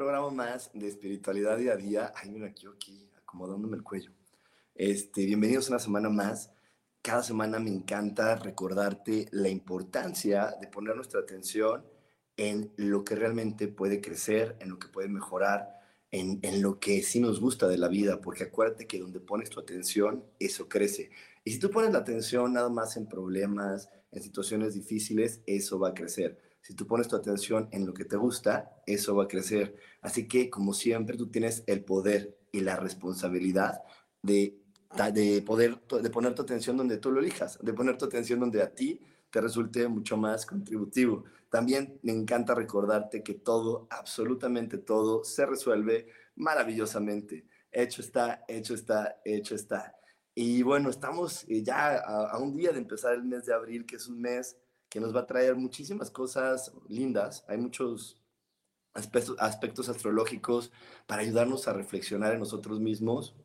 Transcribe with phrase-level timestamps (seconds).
[0.00, 2.12] Programa más de espiritualidad día a día.
[2.16, 4.10] Ay, mira, aquí, aquí, acomodándome el cuello.
[4.74, 6.50] Este, bienvenidos una semana más.
[7.02, 11.84] Cada semana me encanta recordarte la importancia de poner nuestra atención
[12.38, 15.68] en lo que realmente puede crecer, en lo que puede mejorar,
[16.10, 19.50] en, en lo que sí nos gusta de la vida, porque acuérdate que donde pones
[19.50, 21.10] tu atención, eso crece.
[21.44, 25.90] Y si tú pones la atención nada más en problemas, en situaciones difíciles, eso va
[25.90, 29.28] a crecer si tú pones tu atención en lo que te gusta, eso va a
[29.28, 29.76] crecer.
[30.02, 33.80] Así que, como siempre, tú tienes el poder y la responsabilidad
[34.22, 34.58] de,
[35.12, 38.62] de poder de poner tu atención donde tú lo elijas, de poner tu atención donde
[38.62, 39.00] a ti
[39.30, 41.24] te resulte mucho más contributivo.
[41.48, 47.46] También me encanta recordarte que todo, absolutamente todo, se resuelve maravillosamente.
[47.72, 49.94] Hecho está, hecho está, hecho está.
[50.34, 53.86] Y bueno, estamos eh, ya a, a un día de empezar el mes de abril,
[53.86, 54.56] que es un mes
[54.90, 57.44] que nos va a traer muchísimas cosas lindas.
[57.48, 58.20] Hay muchos
[58.92, 60.72] aspectos, astrológicos
[61.06, 63.36] para ayudarnos a reflexionar en nosotros mismos.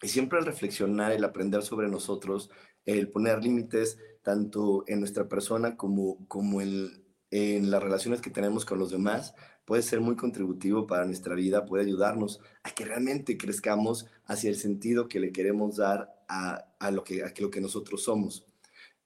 [0.00, 2.50] Y siempre el reflexionar, el aprender sobre nosotros,
[2.86, 8.64] el poner límites tanto en nuestra persona como, como en, en las relaciones que tenemos
[8.64, 9.34] con los demás,
[9.64, 14.56] puede ser muy contributivo para nuestra vida, puede ayudarnos a que realmente crezcamos hacia el
[14.56, 18.46] sentido que le queremos dar a, a lo, que, a lo que nosotros somos.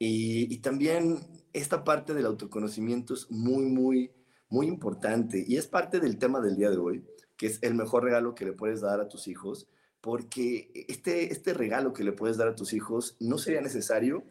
[0.05, 1.21] Y, también
[1.52, 4.12] esta parte del autoconocimiento es muy, muy,
[4.48, 7.04] muy importante y es parte del tema del día de hoy,
[7.36, 9.68] que es el mejor regalo que le puedes dar a tus hijos,
[10.00, 14.24] porque este, este regalo que le puedes dar a tus hijos no sería necesario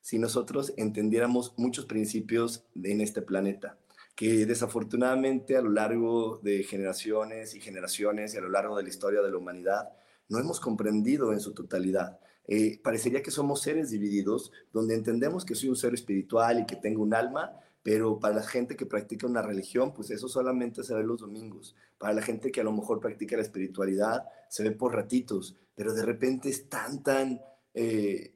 [0.00, 3.78] si nosotros entendiéramos muchos principios en este planeta,
[4.14, 8.88] que desafortunadamente a lo largo de generaciones y generaciones y a lo largo de la
[8.88, 9.90] historia de la humanidad
[10.28, 12.20] no hemos comprendido en su totalidad.
[12.46, 16.76] Eh, parecería que somos seres divididos, donde entendemos que soy un ser espiritual y que
[16.76, 17.52] tengo un alma,
[17.82, 21.76] pero para la gente que practica una religión, pues eso solamente se ve los domingos.
[21.98, 25.94] Para la gente que a lo mejor practica la espiritualidad, se ve por ratitos, pero
[25.94, 27.40] de repente es tan, tan
[27.74, 28.34] eh,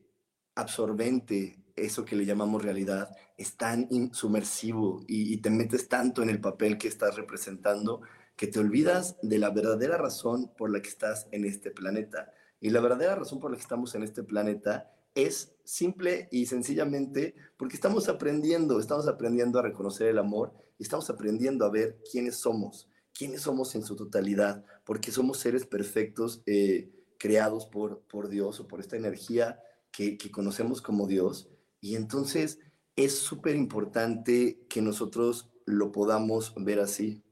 [0.55, 6.31] absorbente eso que le llamamos realidad, es tan insumersivo y, y te metes tanto en
[6.31, 8.01] el papel que estás representando
[8.37, 12.33] que te olvidas de la verdadera razón por la que estás en este planeta.
[12.65, 17.35] Y la verdadera razón por la que estamos en este planeta es simple y sencillamente
[17.59, 22.37] porque estamos aprendiendo, estamos aprendiendo a reconocer el amor y estamos aprendiendo a ver quiénes
[22.37, 28.61] somos, quiénes somos en su totalidad, porque somos seres perfectos eh, creados por, por Dios
[28.61, 29.61] o por esta energía
[29.93, 31.51] que, que conocemos como Dios.
[31.83, 32.61] Y entonces
[32.97, 37.23] es súper importante que nosotros lo podamos ver así,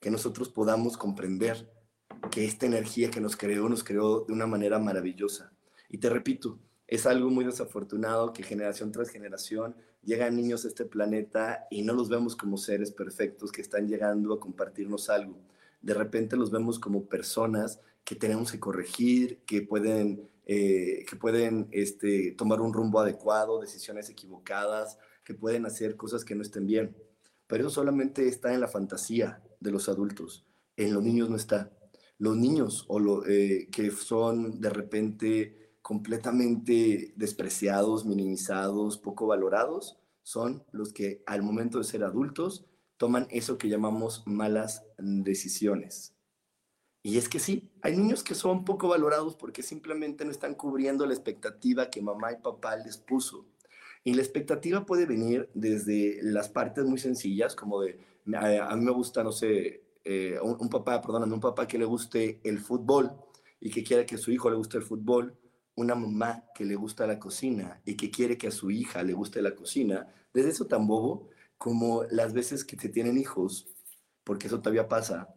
[0.00, 1.66] que nosotros podamos comprender
[2.30, 5.52] que esta energía que nos creó, nos creó de una manera maravillosa.
[5.88, 10.84] Y te repito, es algo muy desafortunado que generación tras generación llegan niños a este
[10.84, 15.36] planeta y no los vemos como seres perfectos que están llegando a compartirnos algo.
[15.82, 21.68] De repente los vemos como personas que tenemos que corregir, que pueden, eh, que pueden
[21.72, 26.96] este, tomar un rumbo adecuado, decisiones equivocadas, que pueden hacer cosas que no estén bien.
[27.48, 30.46] Pero eso solamente está en la fantasía de los adultos.
[30.76, 31.72] En los niños no está
[32.18, 40.64] los niños o lo, eh, que son de repente completamente despreciados, minimizados, poco valorados, son
[40.72, 42.64] los que al momento de ser adultos
[42.96, 46.16] toman eso que llamamos malas decisiones.
[47.06, 51.06] Y es que sí, hay niños que son poco valorados porque simplemente no están cubriendo
[51.06, 53.46] la expectativa que mamá y papá les puso.
[54.02, 58.00] Y la expectativa puede venir desde las partes muy sencillas, como de,
[58.34, 62.40] a, mí me gusta, no sé, eh, un, papá, perdóname, un papá que le guste
[62.44, 63.10] el fútbol
[63.58, 65.36] y que quiera que a su hijo le guste el fútbol,
[65.74, 69.14] una mamá que le gusta la cocina y que quiere que a su hija le
[69.14, 73.66] guste la cocina, desde eso tan bobo como las veces que se tienen hijos,
[74.22, 75.28] porque eso todavía pasa,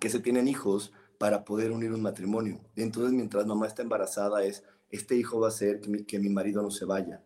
[0.00, 2.60] que se tienen hijos para poder unir un matrimonio.
[2.76, 6.30] Entonces, mientras mamá está embarazada, es, este hijo va a ser que mi, que mi
[6.30, 7.22] marido no se vaya.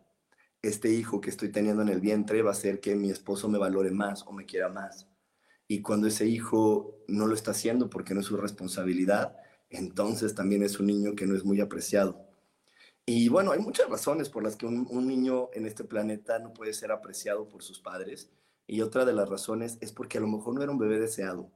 [0.61, 3.57] Este hijo que estoy teniendo en el vientre va a ser que mi esposo me
[3.57, 5.08] valore más o me quiera más.
[5.71, 9.37] Y cuando ese hijo no lo está haciendo porque no es su responsabilidad,
[9.69, 12.25] entonces también es un niño que no es muy apreciado.
[13.05, 16.73] Y bueno, hay muchas razones por las que un, niño en este planeta no puede
[16.73, 18.31] ser apreciado por sus padres.
[18.65, 21.51] Y otra de las razones es porque a lo mejor no era un bebé deseado.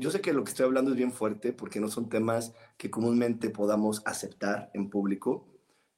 [0.00, 2.90] Yo sé que lo que estoy hablando es bien fuerte porque no son temas que
[2.90, 5.46] comúnmente podamos aceptar en público,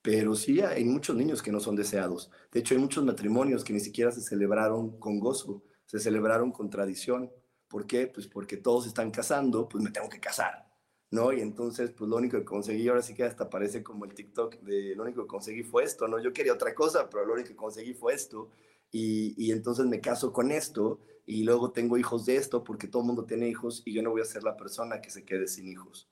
[0.03, 2.31] pero sí hay muchos niños que no son deseados.
[2.53, 5.63] De hecho, hay muchos matrimonios que ni siquiera se celebraron con gozo,
[5.93, 7.31] se celebraron con tradición.
[7.69, 8.07] ¿Por qué?
[8.07, 10.67] Pues porque todos están casando, pues me tengo que casar.
[11.11, 11.31] ¿no?
[11.35, 14.61] Y entonces, pues lo único que conseguí, ahora sí que hasta parece como el TikTok
[14.61, 16.19] de lo único que conseguí fue esto, ¿no?
[16.19, 18.49] Yo quería otra cosa, pero lo único que conseguí fue esto.
[18.91, 23.03] Y, y entonces me caso con esto y luego tengo hijos de esto porque todo
[23.03, 25.47] el mundo tiene hijos y yo no voy a ser la persona que se quede
[25.47, 26.09] sin hijos.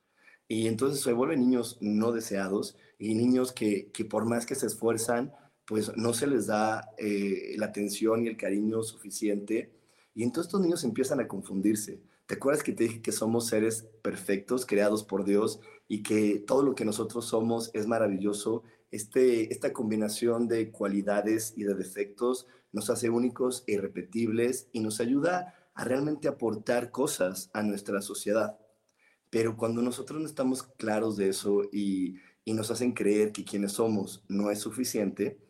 [0.46, 4.66] Y entonces se vuelven niños no deseados y niños que, que por más que se
[4.66, 5.32] esfuerzan,
[5.70, 9.70] pues no se les da eh, la atención y el cariño suficiente.
[10.14, 13.88] Y entonces estos niños empiezan a confundirse ¿Te acuerdas que te dije que somos seres
[14.02, 15.58] perfectos, creados por Dios
[15.88, 18.62] y que todo lo que nosotros somos es maravilloso?
[18.92, 25.00] Este, esta combinación de cualidades y de defectos nos hace únicos e irrepetibles y nos
[25.00, 28.60] ayuda a realmente aportar cosas a nuestra sociedad.
[29.28, 32.14] Pero cuando nosotros no estamos claros de eso y,
[32.44, 35.40] y nos hacen creer que quienes somos no es suficiente,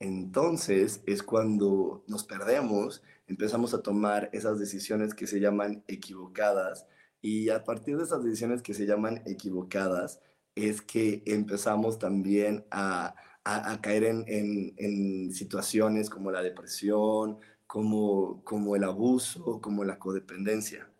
[0.00, 6.86] entonces es cuando nos perdemos empezamos a tomar esas decisiones que se llaman equivocadas
[7.20, 10.20] y a partir de esas decisiones que se llaman equivocadas
[10.54, 13.14] es que empezamos también a,
[13.44, 19.98] a, caer en, en, en, situaciones como la depresión, como, como el abuso, como la
[19.98, 20.90] codependencia.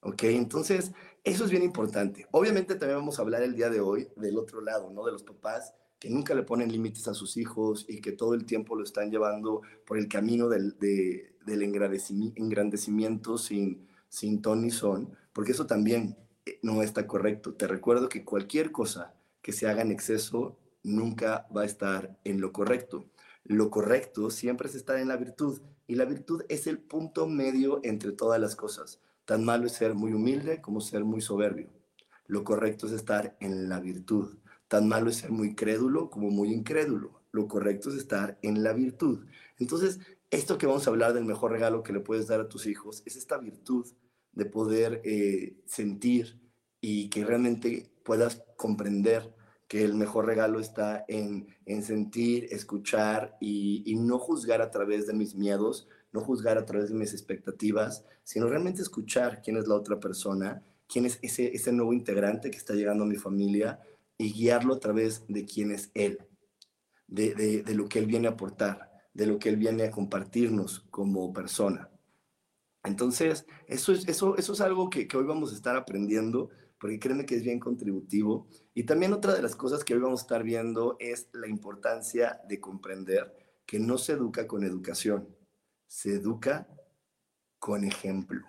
[0.00, 0.24] ¿Ok?
[0.24, 0.92] Entonces,
[1.24, 2.26] eso es bien importante.
[2.32, 5.04] Obviamente también vamos a hablar el día de hoy del otro lado, ¿no?
[5.04, 8.44] De los papás que nunca le ponen límites a sus hijos y que todo el
[8.44, 14.72] tiempo lo están llevando por el camino del, de, del engrandecimiento sin, sin ton ni
[14.72, 17.54] son, porque eso también eh, no está correcto.
[17.54, 22.40] Te recuerdo que cualquier cosa que se haga en exceso nunca va a estar en
[22.40, 23.04] lo correcto.
[23.44, 27.78] Lo correcto siempre es estar en la virtud y la virtud es el punto medio
[27.84, 28.98] entre todas las cosas.
[29.24, 31.68] Tan malo es ser muy humilde como ser muy soberbio.
[32.26, 34.41] Lo correcto es estar en la virtud.
[34.72, 37.20] Tan malo es ser muy crédulo como muy incrédulo.
[37.30, 39.26] Lo correcto es estar en la virtud.
[39.58, 42.66] Entonces, esto que vamos a hablar del mejor regalo que le puedes dar a tus
[42.66, 43.86] hijos es esta virtud
[44.32, 46.40] de poder eh, sentir
[46.80, 49.34] y que realmente puedas comprender
[49.68, 55.06] que el mejor regalo está en, en sentir, escuchar y, y, no juzgar a través
[55.06, 59.68] de mis miedos, no juzgar a través de mis expectativas, sino realmente escuchar quién es
[59.68, 63.78] la otra persona, quién es ese, ese nuevo integrante que está llegando a mi familia
[64.18, 66.18] y guiarlo a través de quién es Él,
[67.06, 70.80] de, de, lo que Él viene a aportar, de lo que Él viene a compartirnos
[70.90, 71.90] como persona.
[72.84, 76.98] Entonces, eso es, eso, eso es algo que, que hoy vamos a estar aprendiendo, porque
[76.98, 78.48] créeme que es bien contributivo.
[78.74, 82.40] Y también otra de las cosas que hoy vamos a estar viendo es la importancia
[82.48, 83.36] de comprender
[83.66, 85.28] que no se educa con educación,
[85.86, 86.68] se educa
[87.58, 88.44] con ejemplo.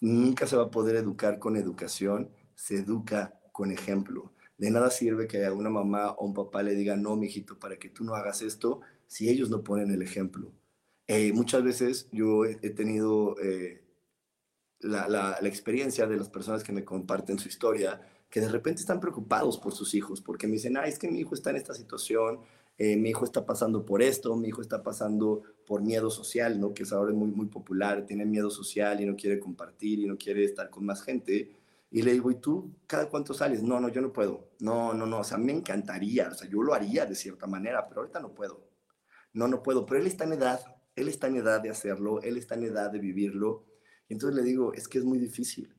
[0.00, 4.32] Nunca se va a poder educar con educación, se educa con ejemplo.
[4.58, 7.78] De nada sirve que a una mamá o un papá le diga, no, mijito, para
[7.78, 10.52] que tú no hagas esto, si ellos no ponen el ejemplo.
[11.06, 13.82] Eh, muchas veces yo he, tenido eh,
[14.80, 19.00] la, la, experiencia de las personas que me comparten su historia, que de repente están
[19.00, 21.72] preocupados por sus hijos, porque me dicen, ah, es que mi hijo está en esta
[21.72, 22.40] situación,
[22.76, 26.74] eh, mi hijo está pasando por esto, mi hijo está pasando por miedo social, ¿no?
[26.74, 30.16] que es ahora muy, muy popular, tiene miedo social y no quiere compartir y no
[30.16, 31.50] quiere estar con más gente.
[31.90, 33.62] Y le digo, ¿y tú cada cuánto sales?
[33.62, 34.50] No, no, yo no puedo.
[34.60, 37.86] No, no, no, o sea, me encantaría, o sea, yo lo haría de cierta manera,
[37.88, 38.68] pero ahorita no puedo.
[39.32, 40.60] No, no puedo, pero él está en edad,
[40.96, 43.66] él está en edad de hacerlo, él está en edad de vivirlo.
[44.08, 45.74] Y entonces le digo, es que es muy difícil,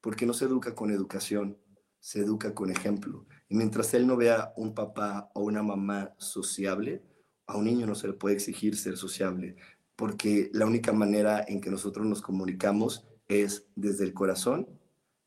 [0.00, 1.58] porque no se educa con educación,
[1.98, 3.26] se educa con ejemplo.
[3.48, 7.02] Y mientras él no vea un papá o una mamá sociable,
[7.46, 9.56] a un niño no se le puede exigir ser sociable,
[9.96, 14.79] porque la única manera en que nosotros nos comunicamos es desde el corazón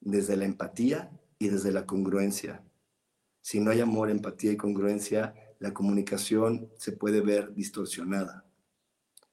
[0.04, 2.64] desde la empatía y desde la congruencia.
[3.42, 8.46] Si no hay amor, empatía y congruencia, la comunicación se puede ver distorsionada.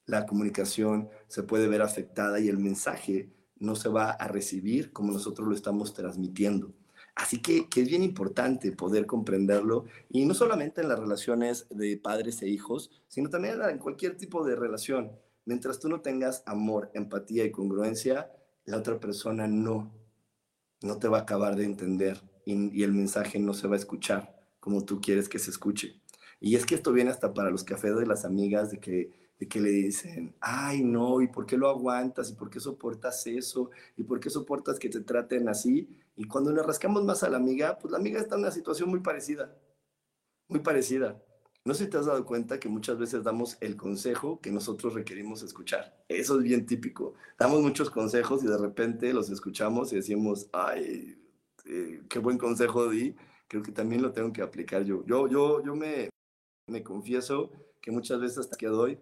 [0.05, 5.13] La comunicación se puede ver afectada y el mensaje no se va a recibir como
[5.13, 6.73] nosotros lo estamos transmitiendo.
[7.15, 11.97] Así que, que, es bien importante poder comprenderlo y no solamente en las relaciones de
[11.97, 15.11] padres e hijos, sino también en cualquier tipo de relación.
[15.45, 18.31] Mientras tú no tengas amor, empatía y congruencia,
[18.65, 20.00] la otra persona no
[20.81, 24.35] no te va a acabar de entender y, el mensaje no se va a escuchar
[24.59, 26.01] como tú quieres que se escuche.
[26.39, 29.47] Y es que esto viene hasta para los cafés de las amigas de que, de
[29.47, 32.29] que le dicen, ay no, ¿y por qué lo aguantas?
[32.31, 33.69] ¿Y por qué soportas eso?
[33.97, 35.89] ¿Y por qué soportas que te traten así?
[36.15, 38.89] Y cuando le rascamos más a la amiga, pues la amiga está en una situación
[38.89, 39.55] muy parecida,
[40.47, 41.21] muy parecida.
[41.63, 44.95] No sé si te has dado cuenta que muchas veces damos el consejo que nosotros
[44.95, 46.03] requerimos escuchar.
[46.07, 47.13] Eso es bien típico.
[47.37, 51.21] Damos muchos consejos y de repente los escuchamos y decimos, ay,
[51.65, 53.15] eh, qué buen consejo di.
[53.47, 55.05] Creo que también lo tengo que aplicar yo.
[55.05, 56.09] Yo, yo, yo me,
[56.67, 58.99] me confieso que muchas veces hasta que doy,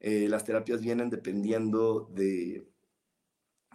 [0.00, 2.66] eh, las terapias vienen dependiendo de,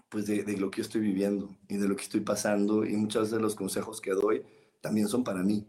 [0.09, 2.95] pues de, de lo que yo estoy viviendo y de lo que estoy pasando y
[2.97, 4.43] muchas veces los consejos que doy
[4.81, 5.67] también son para mí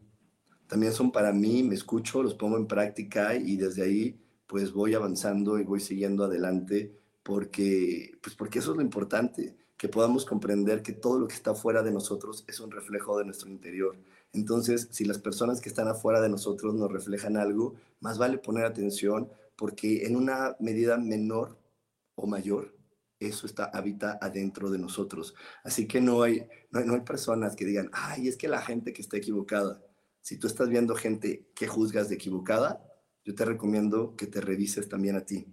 [0.66, 4.94] también son para mí, me escucho, los pongo en práctica y desde ahí pues voy
[4.94, 6.92] avanzando y voy siguiendo adelante
[7.22, 11.54] porque, pues porque eso es lo importante, que podamos comprender que todo lo que está
[11.54, 13.96] fuera de nosotros es un reflejo de nuestro interior.
[14.32, 18.64] Entonces, si las personas que están afuera de nosotros nos reflejan algo, más vale poner
[18.64, 21.58] atención porque en una medida menor
[22.14, 22.74] o mayor,
[23.18, 25.34] eso está, habita adentro de nosotros.
[25.64, 28.62] Así que no hay, no hay, no hay personas que digan, ay, es que la
[28.62, 29.82] gente que está equivocada
[30.26, 32.84] si tú estás viendo gente que juzgas de equivocada,
[33.24, 35.46] yo te recomiendo que te revises también a ti,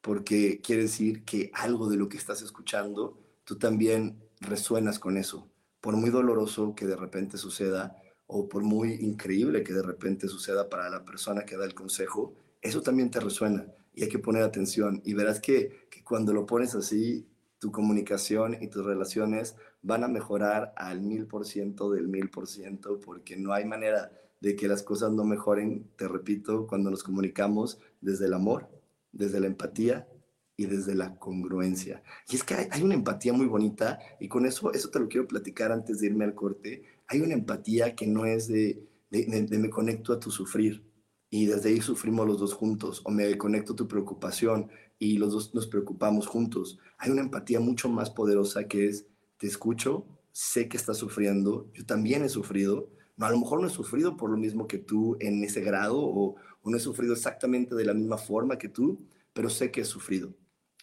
[0.00, 5.50] porque quiere decir que algo de lo que estás escuchando, tú también resuenas con eso.
[5.80, 7.96] Por muy doloroso que de repente suceda,
[8.28, 12.36] o por muy increíble que de repente suceda para la persona que da el consejo,
[12.60, 15.02] eso también te resuena y hay que poner atención.
[15.04, 17.26] Y verás que, que cuando lo pones así,
[17.58, 22.46] tu comunicación y tus relaciones van a mejorar al mil por ciento del mil por
[22.46, 27.02] ciento, porque no hay manera de que las cosas no mejoren, te repito, cuando nos
[27.02, 28.68] comunicamos desde el amor,
[29.12, 30.08] desde la empatía
[30.56, 32.02] y desde la congruencia.
[32.28, 35.26] Y es que hay, una empatía muy bonita y con eso, eso te lo quiero
[35.26, 36.84] platicar antes de irme al corte.
[37.08, 40.84] Hay una empatía que no es de, de me conecto a tu sufrir
[41.30, 45.32] y desde ahí sufrimos los dos juntos, o me conecto a tu preocupación y los
[45.32, 46.78] dos nos preocupamos juntos.
[46.98, 49.06] Hay una empatía mucho más poderosa que es
[49.42, 53.66] te escucho, sé que estás sufriendo, yo también he sufrido, no, a lo mejor no
[53.66, 57.74] he sufrido por lo mismo que tú en ese grado o, no he sufrido exactamente
[57.74, 60.32] de la misma forma que tú, pero sé que he sufrido.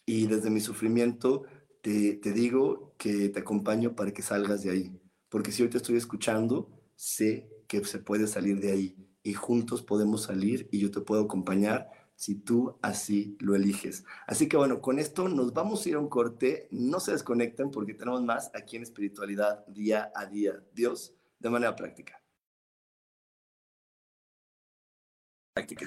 [0.04, 1.44] Y desde mi sufrimiento
[1.80, 5.00] te, te digo que te acompaño para que salgas de ahí,
[5.30, 9.80] porque si hoy te estoy escuchando, sé que se puede salir de ahí y juntos
[9.80, 11.88] podemos salir y yo te puedo acompañar
[12.20, 14.04] si tú así lo eliges.
[14.26, 16.68] Así que bueno, con esto nos vamos a ir a un corte.
[16.70, 20.62] No se desconecten porque tenemos más aquí en espiritualidad día a día.
[20.74, 22.22] Dios, de manera práctica.
[25.54, 25.86] Práctica.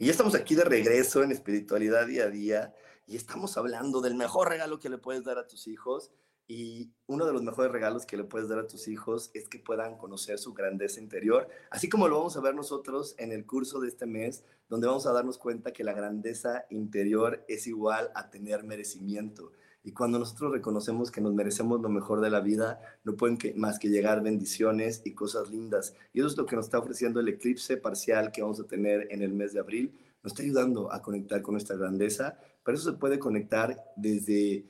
[0.00, 2.74] Y ya estamos aquí de regreso en espiritualidad día a día
[3.06, 6.10] y estamos hablando del mejor regalo que le puedes dar a tus hijos.
[6.48, 9.58] Y uno de los mejores regalos que le puedes dar a tus hijos es que
[9.58, 13.78] puedan conocer su grandeza interior, así como lo vamos a ver nosotros en el curso
[13.78, 18.30] de este mes, donde vamos a darnos cuenta que la grandeza interior es igual a
[18.30, 19.52] tener merecimiento.
[19.82, 23.78] Y cuando nosotros reconocemos que nos merecemos lo mejor de la vida, no pueden más
[23.78, 25.94] que llegar bendiciones y cosas lindas.
[26.12, 29.08] Y eso es lo que nos está ofreciendo el eclipse parcial que vamos a tener
[29.10, 29.98] en el mes de abril.
[30.22, 34.66] Nos está ayudando a conectar con nuestra grandeza, pero eso se puede conectar desde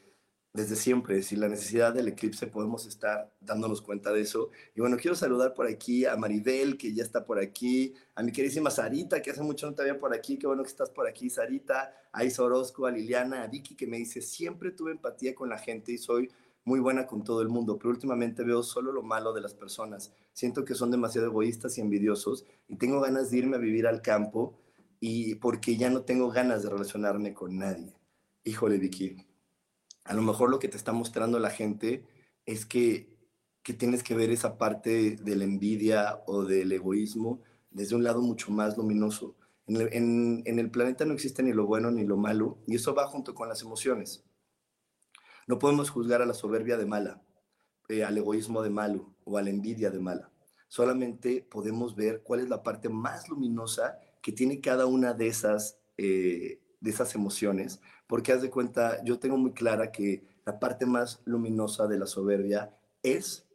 [0.53, 4.51] desde siempre, sin la necesidad del eclipse podemos estar dándonos cuenta de eso.
[4.75, 8.33] Y bueno, quiero saludar por aquí a Maribel, que ya está por aquí, a mi
[8.33, 11.07] queridísima Sarita, que hace mucho no te había por aquí, qué bueno que estás por
[11.07, 15.35] aquí, Sarita, a Isa Orozco, a Liliana, a Vicky, que me dice, siempre tuve empatía
[15.35, 16.29] con la gente y soy
[16.65, 20.13] muy buena con todo el mundo, pero últimamente veo solo lo malo de las personas.
[20.33, 24.03] Siento que son demasiado egoístas y envidiosos y tengo ganas de irme a vivir al
[24.03, 24.59] campo
[24.99, 27.97] y porque ya no tengo ganas de relacionarme con nadie.
[28.45, 29.17] Híjole, Vicky,
[30.11, 32.05] a lo mejor lo que te está mostrando la gente
[32.45, 33.17] es que,
[33.63, 38.21] que tienes que ver esa parte de la envidia o del egoísmo desde un lado
[38.21, 39.37] mucho más luminoso.
[39.69, 43.37] En el, planeta no existe ni lo bueno ni lo malo, y eso va junto
[43.37, 44.25] con las emociones.
[45.47, 47.23] No podemos juzgar a la soberbia de mala,
[47.89, 50.33] eh, al egoísmo de malo o a la envidia de mala.
[50.67, 55.79] Solamente podemos ver cuál es la parte más luminosa que tiene cada una de esas,
[55.97, 60.85] eh, de esas emociones porque haz de cuenta, yo tengo muy clara que la parte
[60.85, 63.47] más luminosa de la soberbia es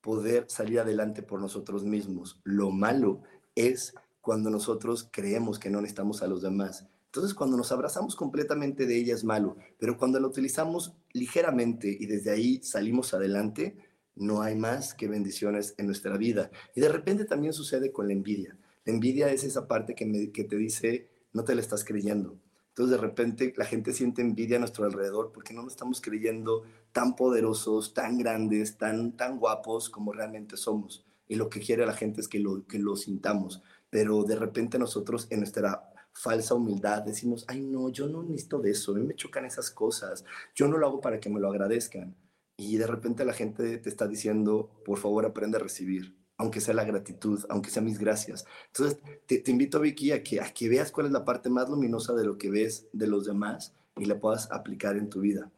[0.00, 2.40] poder salir adelante por nosotros mismos.
[2.44, 3.22] Lo malo
[3.56, 6.86] es cuando nosotros creemos que no necesitamos a los demás.
[7.06, 12.06] Entonces, cuando nos abrazamos completamente de ella es malo, pero cuando la utilizamos ligeramente y
[12.06, 13.78] desde ahí salimos adelante,
[14.14, 16.52] no hay más que bendiciones en nuestra vida.
[16.76, 18.56] Y de repente también sucede con la envidia.
[18.84, 22.38] La envidia es esa parte que, que te dice, no te la estás creyendo.
[22.78, 26.62] Entonces de repente la gente siente envidia a nuestro alrededor porque no nos estamos creyendo
[26.92, 31.04] tan poderosos, tan grandes, tan, tan guapos como realmente somos.
[31.26, 33.64] Y lo que quiere la gente es que lo, que lo sintamos.
[33.90, 38.70] Pero de repente nosotros en nuestra falsa humildad decimos, ay no, yo no necesito de
[38.70, 41.48] eso, a mí me chocan esas cosas, yo no lo hago para que me lo
[41.48, 42.14] agradezcan.
[42.56, 46.72] Y de repente la gente te está diciendo, por favor aprende a recibir aunque sea
[46.72, 48.46] la gratitud, aunque sea mis gracias.
[48.68, 52.14] Entonces, te, invito, Vicky, a que, a que veas cuál es la parte más luminosa
[52.14, 55.50] de lo que ves de los demás y la puedas aplicar en tu vida.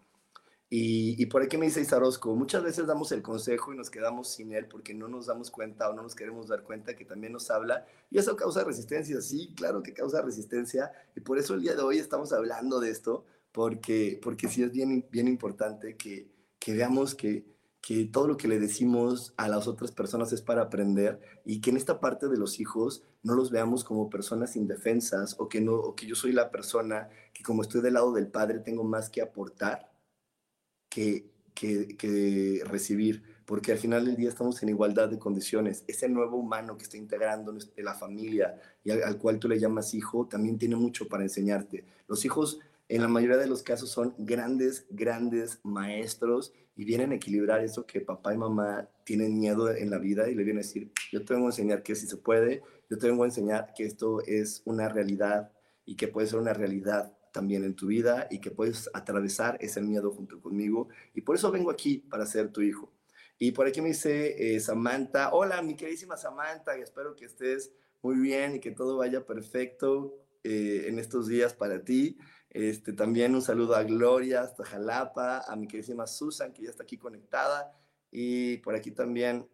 [0.72, 4.52] Y, por aquí me dice Isarosco, muchas veces damos el consejo y nos quedamos sin
[4.52, 7.50] él porque no nos damos cuenta o no nos queremos dar cuenta que también nos
[7.50, 9.20] habla y eso causa resistencia.
[9.20, 12.90] Sí, claro que causa resistencia y por eso el día de hoy estamos hablando de
[12.90, 16.28] esto porque, porque sí es bien, bien importante que,
[16.60, 17.49] que veamos que,
[17.80, 21.70] que todo lo que le decimos a las otras personas es para aprender y que
[21.70, 25.74] en esta parte de los hijos no los veamos como personas indefensas o que, no,
[25.74, 29.08] o que yo soy la persona que como estoy del lado del padre tengo más
[29.08, 29.90] que aportar
[30.90, 35.84] que, que, recibir, porque al final del día estamos en igualdad de condiciones.
[35.86, 40.26] Ese nuevo humano que está integrando la familia y al cual tú le llamas hijo,
[40.26, 41.84] también tiene mucho para enseñarte.
[42.08, 42.60] Los hijos
[42.90, 47.86] en la mayoría de los casos son grandes, grandes maestros y vienen a equilibrar eso
[47.86, 51.24] que papá y mamá tienen miedo en la vida y le vienen a decir, yo
[51.24, 54.22] te vengo a enseñar que si se puede, yo te vengo a enseñar que esto
[54.26, 55.52] es una realidad
[55.84, 59.80] y que puede ser una realidad también en tu vida y que puedes atravesar ese
[59.80, 60.88] miedo junto conmigo.
[61.14, 62.92] Y por eso vengo aquí para ser tu hijo.
[63.38, 67.70] Y por aquí me dice eh, Samantha, hola mi queridísima Samantha, espero que estés
[68.02, 72.18] muy bien y que todo vaya perfecto eh, en estos días para ti.
[72.50, 76.82] Este, también un saludo a Gloria hasta Jalapa, a mi queridísima Susan, que ya está
[76.82, 77.72] aquí conectada.
[78.10, 79.48] Y por aquí también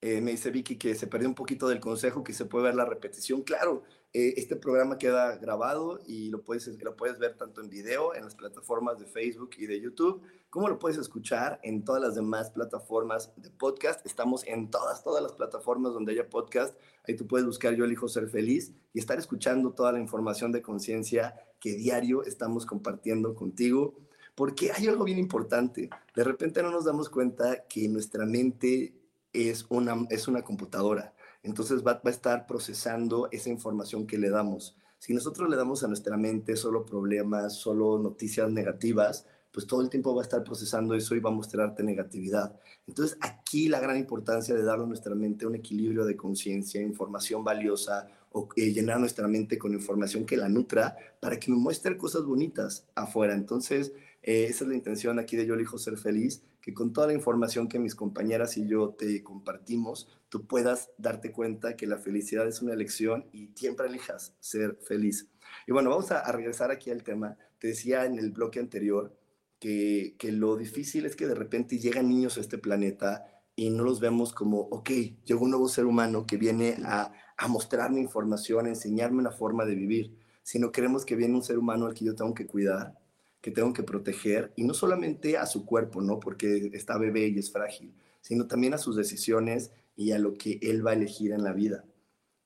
[0.00, 2.74] eh, me dice Vicky que se perdió un poquito del consejo, que se puede ver
[2.74, 3.42] la repetición.
[3.42, 3.82] Claro,
[4.18, 8.24] eh, este programa queda grabado y lo puedes, lo puedes ver tanto en video en
[8.24, 12.50] las plataformas de Facebook y de YouTube, como lo puedes escuchar en todas las demás
[12.50, 14.06] plataformas de podcast.
[14.06, 16.74] Estamos en todas, todas las plataformas donde haya podcast.
[17.06, 20.62] Ahí tú puedes buscar Yo elijo ser feliz y estar escuchando toda la información de
[20.62, 23.98] conciencia que diario estamos compartiendo contigo.
[24.34, 25.90] Porque hay algo bien importante.
[26.14, 28.94] De repente no nos damos cuenta que nuestra mente
[29.34, 31.12] es una, es una computadora
[31.46, 34.76] entonces va, a estar procesando esa información que le damos.
[34.98, 39.88] Si nosotros le damos a nuestra mente solo problemas, solo noticias negativas, pues todo el
[39.88, 42.58] tiempo va a estar procesando eso y va a mostrarte negatividad.
[42.86, 47.44] Entonces aquí la gran importancia de darle a nuestra mente un equilibrio de conciencia, información
[47.44, 51.96] valiosa o eh, llenar nuestra mente con información que la nutra para que me muestre
[51.96, 53.34] cosas bonitas afuera.
[53.34, 53.92] Entonces
[54.26, 57.12] eh, esa es la intención aquí de Yo elijo ser feliz, que con toda la
[57.12, 62.46] información que mis compañeras y yo te compartimos, tú puedas darte cuenta que la felicidad
[62.46, 65.28] es una elección y siempre elijas ser feliz.
[65.66, 67.38] Y bueno, vamos a, regresar aquí al tema.
[67.58, 69.16] Te decía en el bloque anterior
[69.58, 73.82] que, que lo difícil es que de repente llegan niños a este planeta y no
[73.82, 74.90] los vemos como, ok,
[75.24, 79.64] llegó un nuevo ser humano que viene a, a mostrarme información, a enseñarme una forma
[79.64, 82.98] de vivir, sino creemos que viene un ser humano al que yo tengo que cuidar,
[83.40, 86.20] que tengo que proteger, y no solamente a su cuerpo, ¿no?
[86.20, 90.58] Porque está bebé y es frágil, sino también a sus decisiones y a lo que
[90.62, 91.84] él va a elegir en la vida.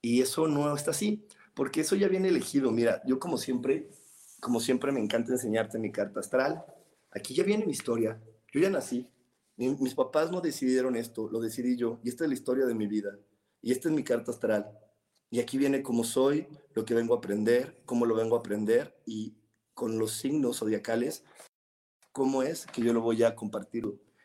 [0.01, 2.71] Y eso no está así, porque eso ya viene elegido.
[2.71, 3.91] Mira, yo como siempre,
[4.41, 6.65] como siempre me encanta enseñarte mi carta astral.
[7.11, 8.19] Aquí ya viene mi historia.
[8.53, 9.09] Yo ya nací.
[9.57, 12.01] Mis papás no decidieron esto, lo decidí yo.
[12.03, 13.19] Y esta es la historia de mi vida.
[13.61, 14.71] Y esta es mi carta astral.
[15.29, 19.01] Y aquí viene cómo soy, lo que vengo a aprender, cómo lo vengo a aprender
[19.05, 19.35] y
[19.75, 21.25] con los signos zodiacales,
[22.11, 23.85] cómo es que yo lo voy a compartir.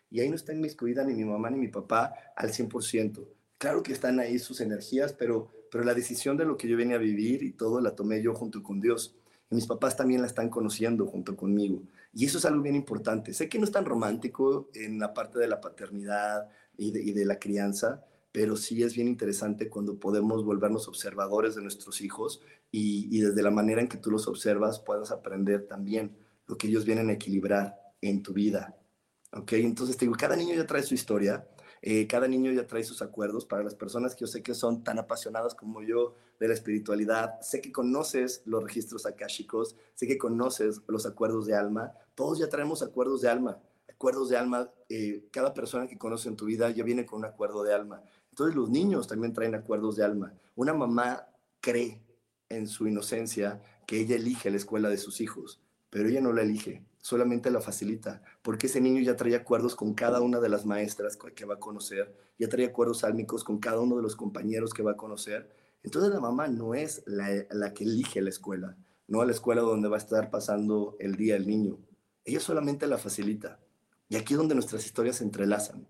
[0.10, 3.26] Y ahí no está inmiscuida ni mi mamá ni mi papá al 100%.
[3.58, 6.96] Claro que están ahí sus energías, pero, pero la decisión de lo que yo venía
[6.96, 9.16] a vivir y todo la tomé yo junto con Dios.
[9.50, 11.82] Y mis papás también la están conociendo junto conmigo.
[12.14, 13.34] Y eso es algo bien importante.
[13.34, 17.12] Sé que no es tan romántico en la parte de la paternidad y de, y
[17.12, 22.42] de la crianza, pero sí es bien interesante cuando podemos volvernos observadores de nuestros hijos
[22.78, 26.12] y, desde la manera en que tú los observas puedas aprender también
[26.48, 28.76] lo que ellos vienen a equilibrar en tu vida.
[29.36, 29.54] ¿Ok?
[29.54, 31.46] Entonces te digo, cada niño ya trae su historia,
[31.82, 33.46] eh, cada niño ya trae sus acuerdos.
[33.46, 37.40] Para las personas que yo sé que son tan apasionadas como yo de la espiritualidad,
[37.42, 42.48] sé que conoces los registros akáshicos, sé que conoces los acuerdos de alma, todos ya
[42.50, 43.62] traemos acuerdos de alma.
[43.90, 47.26] Acuerdos de alma, eh, cada persona que conoce en tu vida ya viene con un
[47.26, 48.02] acuerdo de alma.
[48.30, 50.34] Entonces los niños también traen acuerdos de alma.
[50.56, 51.28] Una mamá
[51.62, 52.02] cree
[52.50, 56.42] en su inocencia que ella elige la escuela de sus hijos, pero ella no la
[56.42, 60.66] elige, solamente la facilita, porque ese niño ya trae acuerdos con cada una de las
[60.66, 64.74] maestras que va a conocer, ya trae acuerdos álmicos con cada uno de los compañeros
[64.74, 65.48] que va a conocer.
[65.84, 68.76] Entonces la mamá no es la, la que elige la escuela,
[69.08, 71.78] no a la escuela donde va a estar pasando el día el niño.
[72.24, 73.60] Ella solamente la facilita.
[74.10, 75.88] Y aquí es donde nuestras historias se entrelazan.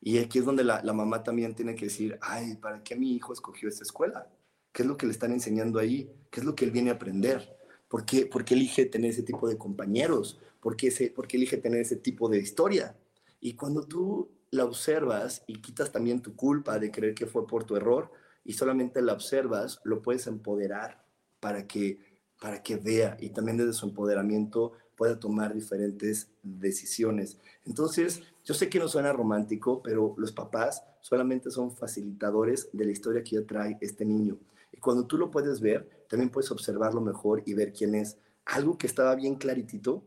[0.00, 3.32] Y aquí es donde la, mamá también tiene que decir, ay, ¿para qué mi hijo
[3.32, 4.28] escogió esta escuela?
[4.72, 6.12] ¿Qué es lo que le están enseñando ahí?
[6.32, 7.61] ¿Qué es lo que él viene a aprender?
[7.92, 10.40] ¿Por qué, por qué elige tener ese tipo de compañeros?
[10.62, 12.96] ¿Por qué, ese, ¿Por qué elige tener ese tipo de historia?
[13.38, 17.64] Y cuando tú la observas y quitas también tu culpa de creer que fue por
[17.64, 18.10] tu error
[18.46, 21.04] y solamente la observas, lo puedes empoderar
[21.38, 21.98] para que,
[22.40, 27.36] para que vea y también desde su empoderamiento pueda tomar diferentes decisiones.
[27.66, 32.92] Entonces, yo sé que no suena romántico, pero los papás solamente son facilitadores de la
[32.92, 34.38] historia que ya trae este niño.
[34.72, 38.18] Y cuando tú lo puedes ver, también puedes observarlo mejor y ver quién es.
[38.44, 40.04] Algo que estaba bien claritito,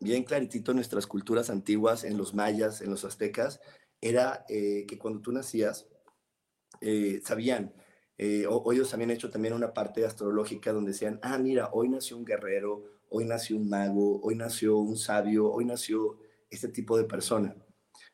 [0.00, 3.60] bien claritito en nuestras culturas antiguas, en los mayas, en los aztecas,
[4.00, 5.86] era eh, que cuando tú nacías,
[6.80, 7.72] eh, sabían,
[8.18, 12.16] eh, o, ellos habían hecho también una parte astrológica donde decían, ah, mira, hoy nació
[12.16, 16.18] un guerrero, hoy nació un mago, hoy nació un sabio, hoy nació
[16.50, 17.54] este tipo de persona.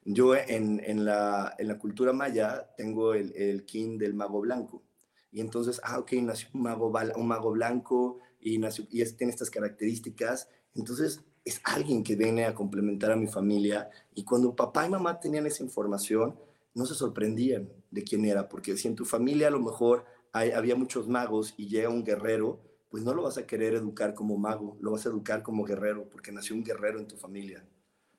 [0.05, 4.83] Yo en, en, la, en la, cultura maya tengo el, el, kin del mago blanco.
[5.31, 10.49] Y entonces, ah, ok, nació un mago, blanco y, nació, y tiene estas características.
[10.75, 13.91] Entonces, es alguien que viene a complementar a mi familia.
[14.15, 16.39] Y cuando papá y mamá tenían esa información,
[16.75, 20.77] no se sorprendían de quién era, porque si en tu familia a lo mejor había
[20.77, 24.77] muchos magos y llega un guerrero, pues no lo vas a querer educar como mago,
[24.81, 27.67] lo vas a educar como guerrero, porque nació un guerrero en tu familia.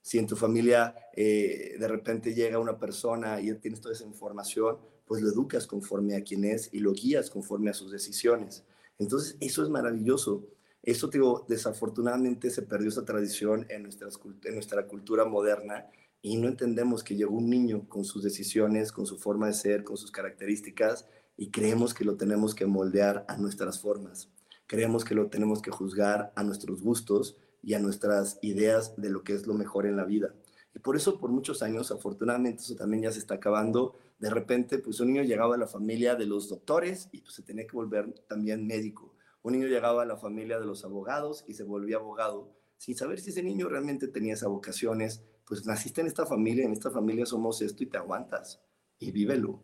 [0.01, 4.77] Si en tu familia eh, de repente llega una persona y tienes toda esa información,
[5.09, 8.63] pues lo educas conforme a quién es y lo guías conforme a sus decisiones.
[8.99, 10.45] Entonces, eso es maravilloso.
[10.83, 15.87] Eso, digo, desafortunadamente se perdió esa tradición en, nuestras, en nuestra cultura moderna
[16.21, 19.83] y no entendemos que llegó un niño con sus decisiones, con su forma de ser,
[19.83, 24.29] con sus características y creemos que lo tenemos que moldear a nuestras formas.
[24.67, 29.23] Creemos que lo tenemos que juzgar a nuestros gustos y a nuestras ideas de lo
[29.23, 30.35] que es lo mejor en la vida.
[30.75, 33.95] Y por eso por muchos años, afortunadamente, eso también ya se está acabando.
[34.19, 37.43] De repente, pues un niño llegaba a la familia de los doctores y pues se
[37.43, 39.15] tenía que volver también médico.
[39.41, 43.21] Un niño llegaba a la familia de los abogados y se volvía abogado, sin saber
[43.21, 45.23] si ese niño realmente tenía esas vocaciones.
[45.45, 48.61] Pues naciste en esta familia, en esta familia somos esto y te aguantas
[48.99, 49.63] y vívelo.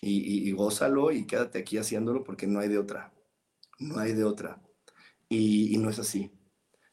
[0.00, 3.12] Y, y, gózalo y quédate aquí haciéndolo porque no hay de otra.
[3.78, 4.62] No hay de otra.
[5.28, 6.30] y, y no es así.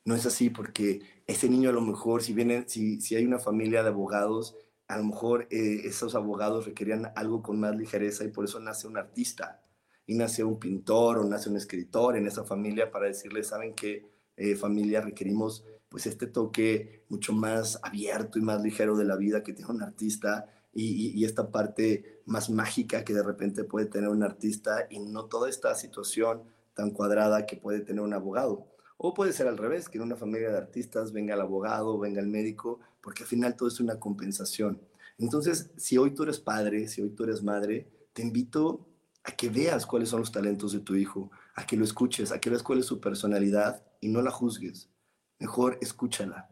[0.06, 3.40] No es así porque ese niño a lo mejor, si, viene, si, si hay una
[3.40, 8.30] familia de abogados, a lo mejor eh, esos abogados requerían algo con más ligereza y
[8.30, 9.62] por eso nace un artista
[10.06, 14.06] y nace un pintor o nace un escritor en esa familia para decirle, saben qué
[14.36, 19.44] eh, familia requerimos pues este toque mucho más abierto y más ligero de la vida
[19.44, 24.10] que tiene un artista y, y, esta parte más mágica que de repente puede tener
[24.10, 26.42] un artista y no toda esta situación
[26.74, 28.66] tan cuadrada que puede tener un abogado.
[28.98, 32.22] O puede ser al revés, que en una familia de artistas venga el abogado, venga
[32.22, 34.82] el médico, porque al final todo es una compensación.
[35.18, 38.88] Entonces, si hoy tú eres padre, si hoy tú eres madre, te invito
[39.24, 42.40] a que veas cuáles son los talentos de tu hijo, a que lo escuches, a
[42.40, 44.90] que veas cuál es su personalidad y no la juzgues.
[45.38, 46.50] mejor escúchala.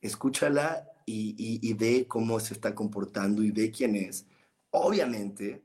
[0.00, 4.26] Escúchala y, ve cómo se está comportando y ve quién es.
[4.70, 5.64] Obviamente,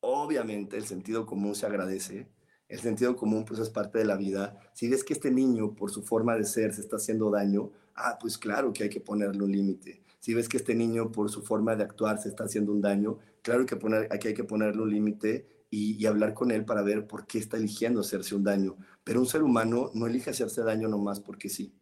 [0.00, 2.28] obviamente el sentido común se agradece.
[2.68, 4.58] El sentido común pues es parte de la vida.
[4.72, 8.18] Si ves que este niño por su forma de ser se está haciendo daño, ah,
[8.20, 10.02] pues claro que hay que ponerle un límite.
[10.18, 13.18] Si ves que este niño por su forma de actuar se está haciendo un daño,
[13.42, 16.82] claro que poner, aquí hay que ponerle un límite y, y, hablar con él para
[16.82, 18.76] ver por qué está eligiendo hacerse un daño.
[19.04, 21.72] Pero un ser humano no elige hacerse daño nomás porque sí.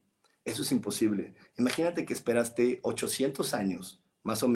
[0.44, 1.34] Eso es imposible.
[1.56, 4.52] Imagínate que esperaste 800 años, más o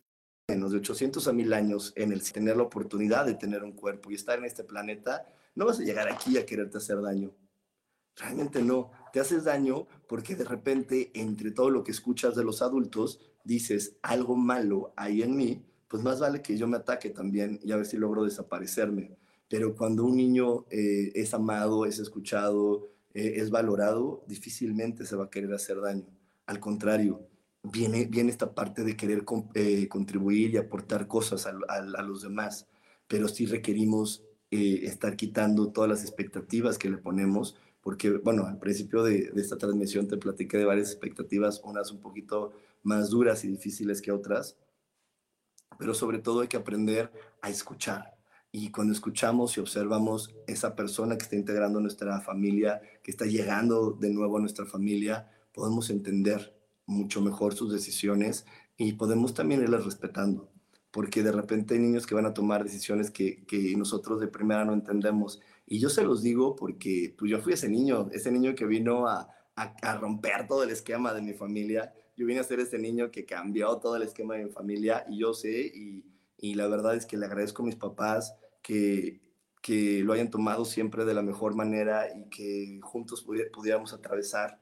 [0.51, 4.11] menos, de 800 a 1000 años en el tener la oportunidad de tener un cuerpo
[4.11, 5.27] y estar en este planeta,
[5.59, 7.33] no vas a llegar aquí a quererte hacer daño.
[8.17, 8.93] Realmente no.
[9.13, 13.97] Te haces daño porque de repente, entre todo lo que escuchas de los adultos, dices
[14.03, 17.77] algo malo hay en mí, pues más vale que yo me ataque también y a
[17.77, 19.17] ver si logro desaparecerme.
[19.49, 25.25] Pero cuando un niño eh, es amado, es escuchado, eh, es valorado, difícilmente se va
[25.25, 26.07] a querer hacer daño.
[26.47, 27.27] Al contrario,
[27.65, 32.69] viene, viene esta parte de querer eh, contribuir y aportar cosas a, los demás,
[33.09, 38.59] pero sí requerimos eh, estar quitando todas las expectativas que le ponemos, porque, bueno, al
[38.59, 43.45] principio de, de esta transmisión te platiqué de varias expectativas, unas un poquito más duras
[43.45, 44.57] y difíciles que otras,
[45.79, 48.19] pero sobre todo hay que aprender a escuchar.
[48.51, 53.93] Y cuando escuchamos y observamos esa persona que está integrando nuestra familia, que está llegando
[53.93, 59.85] de nuevo a nuestra familia, podemos entender mucho mejor sus decisiones y podemos también irlas
[59.85, 60.51] respetando,
[60.91, 64.65] porque de repente hay niños que van a tomar decisiones que, que nosotros de primera
[64.65, 65.41] no entendemos.
[65.67, 69.07] Y yo se los digo porque pues yo fui ese niño, ese niño que vino
[69.07, 71.93] a, a, romper todo el esquema de mi familia.
[72.17, 75.19] Yo vine a ser ese niño que cambió todo el esquema de mi familia y
[75.19, 76.05] yo sé y
[76.39, 79.21] y la verdad es que le agradezco a mis papás que,
[79.61, 83.23] que lo hayan tomado siempre de la mejor manera y que juntos
[83.53, 84.61] pudiéramos atravesar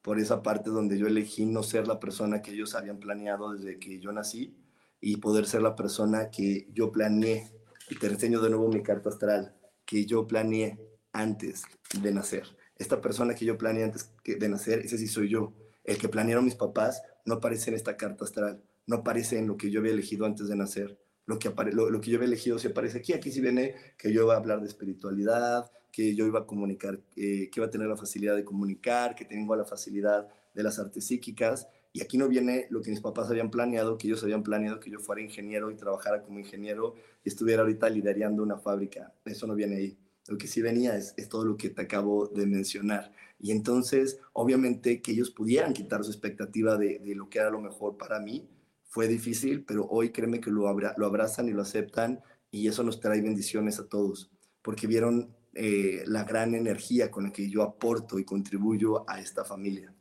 [0.00, 3.78] por esa parte donde yo elegí no ser la persona que ellos habían planeado desde
[3.78, 4.56] que yo nací
[5.02, 7.52] y poder ser la persona que yo planeé.
[7.90, 10.78] Y te enseño de nuevo mi carta astral, que yo planeé
[11.12, 11.64] antes
[12.00, 12.44] de nacer.
[12.78, 15.52] Esta persona que yo planeé antes de nacer, ese sí soy yo.
[15.84, 19.58] El que planearon mis papás no aparece en esta carta astral, no aparece en lo
[19.58, 22.68] que yo había elegido antes de nacer lo que, lo, que yo había elegido se
[22.68, 23.12] aparece aquí.
[23.12, 27.00] Aquí sí viene que yo iba a hablar de espiritualidad, que yo iba a comunicar,
[27.16, 30.78] eh, que iba a tener la facilidad de comunicar, que tengo la facilidad de las
[30.78, 31.68] artes psíquicas.
[31.92, 34.90] Y aquí no viene lo que mis papás habían planeado, que ellos habían planeado que
[34.90, 39.12] yo fuera ingeniero y trabajara como ingeniero y estuviera ahorita liderando una fábrica.
[39.24, 39.98] Eso no viene ahí.
[40.28, 43.12] Lo que sí venía es, es todo lo que te acabo de mencionar.
[43.38, 47.60] Y entonces, obviamente, que ellos pudieran quitar su expectativa de, de lo que era lo
[47.60, 48.48] mejor para mí,
[48.92, 53.00] fue difícil, pero hoy créeme que lo, lo abrazan y lo aceptan y eso nos
[53.00, 58.18] trae bendiciones a todos, porque vieron eh, la gran energía con la que yo aporto
[58.18, 59.94] y contribuyo a esta familia.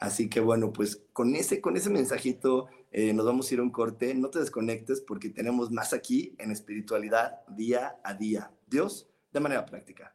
[0.00, 3.62] Así que bueno, pues con ese, con ese mensajito eh, nos vamos a ir a
[3.62, 4.14] un corte.
[4.14, 8.52] No te desconectes porque tenemos más aquí en espiritualidad día a día.
[8.66, 10.14] Dios, de manera práctica.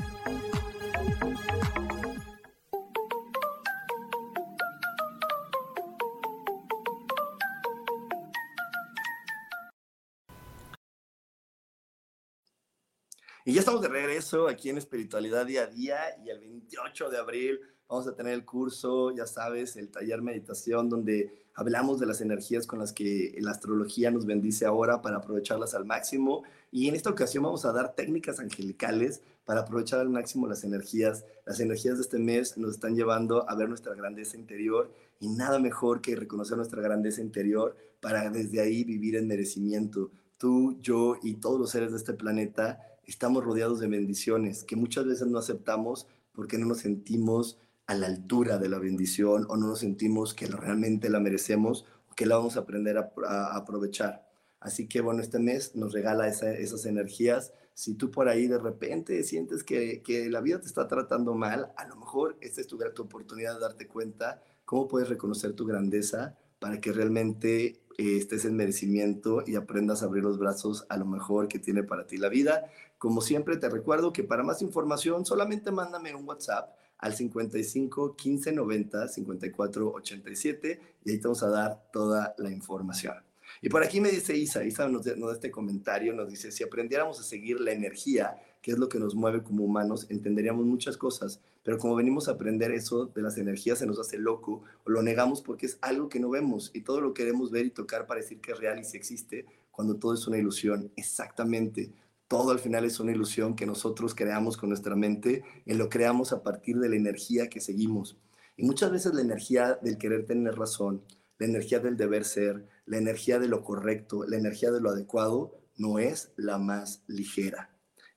[13.43, 17.17] Y ya estamos de regreso aquí en Espiritualidad Día a Día y el 28 de
[17.17, 22.21] abril vamos a tener el curso, ya sabes, el taller meditación donde hablamos de las
[22.21, 26.43] energías con las que la astrología nos bendice ahora para aprovecharlas al máximo.
[26.71, 31.25] Y en esta ocasión vamos a dar técnicas angelicales para aprovechar al máximo las energías.
[31.47, 35.57] Las energías de este mes nos están llevando a ver nuestra grandeza interior y nada
[35.57, 40.11] mejor que reconocer nuestra grandeza interior para desde ahí vivir en merecimiento.
[40.37, 45.05] Tú, yo y todos los seres de este planeta estamos rodeados de bendiciones que muchas
[45.05, 49.67] veces no aceptamos porque no nos sentimos a la altura de la bendición o no
[49.67, 54.27] nos sentimos que realmente la merecemos o que la vamos a aprender a, aprovechar.
[54.59, 57.53] Así que bueno, este mes nos regala esas energías.
[57.73, 61.73] Si tú por ahí de repente sientes que, que, la vida te está tratando mal,
[61.75, 65.65] a lo mejor esta es tu, tu oportunidad de darte cuenta cómo puedes reconocer tu
[65.65, 70.97] grandeza para que realmente eh, estés en merecimiento y aprendas a abrir los brazos a
[70.97, 72.71] lo mejor que tiene para ti la vida.
[72.99, 76.69] Como siempre, te recuerdo que para más información solamente mándame un WhatsApp
[76.99, 83.15] al 55 15 90 54 87 y ahí te vamos a dar toda la información.
[83.63, 86.63] Y por aquí me dice Isa, Isa nos, nos da este comentario, nos dice, si
[86.63, 90.95] aprendiéramos a seguir la energía, que es lo que nos mueve como humanos, entenderíamos muchas
[90.95, 94.89] cosas, pero como venimos a aprender eso de las energías se nos hace loco o
[94.89, 98.07] lo negamos porque es algo que no vemos y todo lo queremos ver y tocar
[98.07, 100.91] para decir que es real y si existe, cuando todo es una ilusión.
[100.95, 101.91] Exactamente
[102.31, 106.31] todo al final es una ilusión que nosotros creamos con nuestra mente y lo creamos
[106.31, 108.15] a partir de la energía que seguimos.
[108.55, 111.03] Y muchas veces la energía del querer tener razón,
[111.39, 115.59] la energía del deber ser, la energía de lo correcto, la energía de lo adecuado,
[115.75, 117.70] no es la más ligera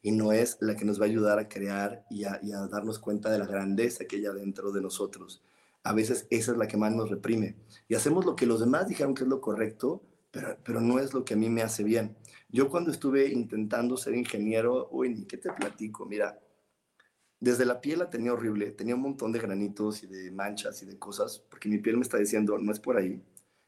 [0.05, 2.39] y no es la que nos va a ayudar a crear y a,
[2.71, 5.43] darnos cuenta de la grandeza que hay dentro de nosotros.
[5.83, 7.57] A veces esa es la que más nos reprime.
[7.89, 11.15] Y hacemos lo que los demás dijeron que es lo correcto, pero, pero no es
[11.15, 12.19] lo que a mí me hace bien.
[12.51, 16.39] Yo cuando estuve intentando ser ingeniero, uy, ni qué te platico, mira,
[17.41, 20.87] desde la piel la tenía horrible, tenía un montón de granitos y de manchas y
[20.87, 23.25] de cosas, porque mi piel me está diciendo, no es por ahí.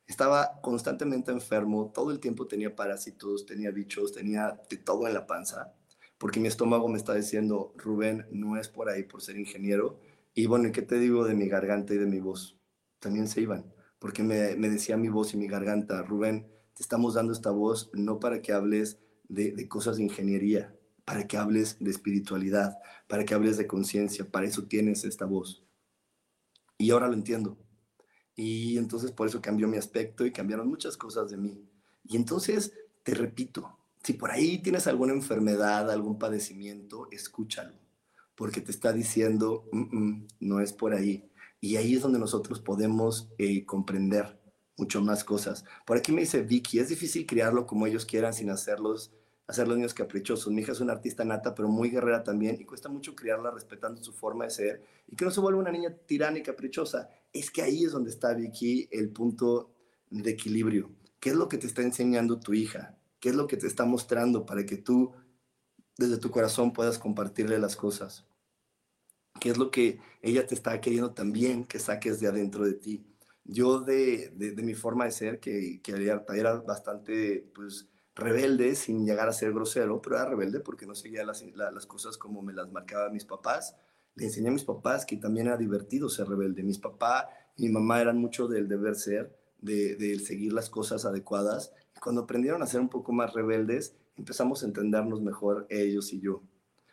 [0.06, 5.26] Estaba constantemente enfermo, todo el tiempo tenía parásitos, tenía bichos, tenía de todo en la
[5.26, 5.74] panza,
[6.18, 10.00] porque mi estómago me está diciendo, Rubén, no es por ahí por ser ingeniero.
[10.34, 12.58] Y bueno, ¿y qué te digo de mi garganta y de mi voz?
[12.98, 17.14] También se iban, porque me, me decía mi voz y mi garganta, Rubén, te estamos
[17.14, 18.98] dando esta voz no para que hables
[19.28, 20.74] de, cosas de ingeniería,
[21.04, 25.64] para que hables de espiritualidad, para que hables de conciencia, para eso tienes esta voz.
[26.78, 27.58] Y ahora lo entiendo.
[28.34, 31.66] Y entonces por eso cambió mi aspecto y cambiaron muchas cosas de mí.
[32.04, 37.74] Y entonces, te repito, si por ahí tienes alguna enfermedad, algún padecimiento, escúchalo,
[38.36, 41.28] porque te está diciendo, mm, mm, no es por ahí.
[41.60, 44.40] Y ahí es donde nosotros podemos eh, comprender
[44.76, 45.64] mucho más cosas.
[45.84, 49.10] Por aquí me dice Vicky, es difícil criarlo como ellos quieran sin hacerlos,
[49.48, 50.52] hacer los niños caprichosos.
[50.52, 54.00] Mi hija es una artista nata, pero muy guerrera también, y cuesta mucho criarla respetando
[54.04, 57.10] su forma de ser y que no se vuelva una niña tirana y caprichosa.
[57.32, 59.72] Es que ahí es donde está, Vicky, el punto
[60.10, 60.92] de equilibrio.
[61.18, 62.96] ¿Qué es lo que te está enseñando tu hija?
[63.20, 65.12] ¿Qué es lo que te está mostrando para que tú,
[65.96, 68.26] desde tu corazón, puedas compartirle las cosas?
[69.40, 73.06] ¿Qué es lo que ella te está queriendo también que saques de adentro de ti?
[73.48, 79.28] yo de, de, mi forma de ser, que, que era, bastante pues, rebelde, sin llegar
[79.28, 82.70] a ser grosero, pero era rebelde porque no seguía las, las cosas como me las
[82.72, 83.76] marcaban mis papás.
[84.14, 86.62] Le enseñé a mis papás que también era divertido ser rebelde.
[86.62, 91.04] Mis papá y mi mamá eran mucho del deber ser, de, de seguir las cosas
[91.04, 91.72] adecuadas.
[92.06, 96.40] Cuando aprendieron a ser un poco más rebeldes, empezamos a entendernos mejor ellos y yo,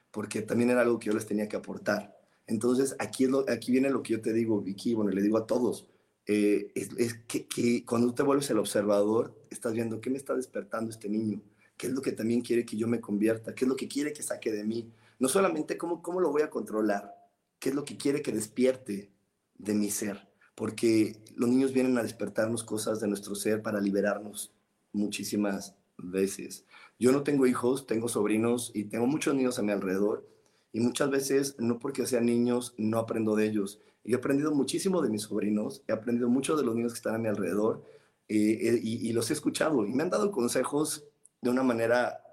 [0.09, 2.18] porque también era algo que yo les tenía que aportar.
[2.47, 5.38] Entonces, aquí, es lo, aquí viene lo que yo te digo, Vicky, bueno, le digo
[5.38, 5.86] a todos,
[6.26, 10.89] eh, es, que, cuando tú te vuelves el observador, estás viendo qué me está despertando
[10.89, 11.43] este niño,
[11.78, 14.14] qué es lo que también quiere que yo me convierta, qué es lo que quiere
[14.14, 14.91] que saque de mí.
[15.20, 17.14] No solamente cómo, cómo lo voy a controlar,
[17.59, 19.11] qué es lo que quiere que despierte
[19.59, 24.51] de mi ser, porque los niños vienen a despertarnos cosas de nuestro ser para liberarnos
[24.94, 26.66] muchísimas veces.
[27.00, 30.28] Yo no tengo hijos, tengo sobrinos y tengo muchos niños a mi alrededor
[30.72, 33.80] Y muchas veces, no porque sean niños, no aprendo de ellos.
[34.04, 37.16] Y he aprendido muchísimo de mis sobrinos, he aprendido mucho de los niños que están
[37.16, 37.84] a mi alrededor
[38.28, 41.06] eh, y, los he escuchado y me han dado consejos
[41.41, 42.24] de una manera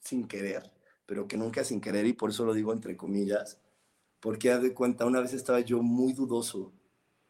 [0.00, 0.70] sin querer,
[1.06, 3.58] pero que nunca sin querer y por eso lo digo entre comillas,
[4.20, 6.72] porque haz de cuenta, una vez estaba yo muy dudoso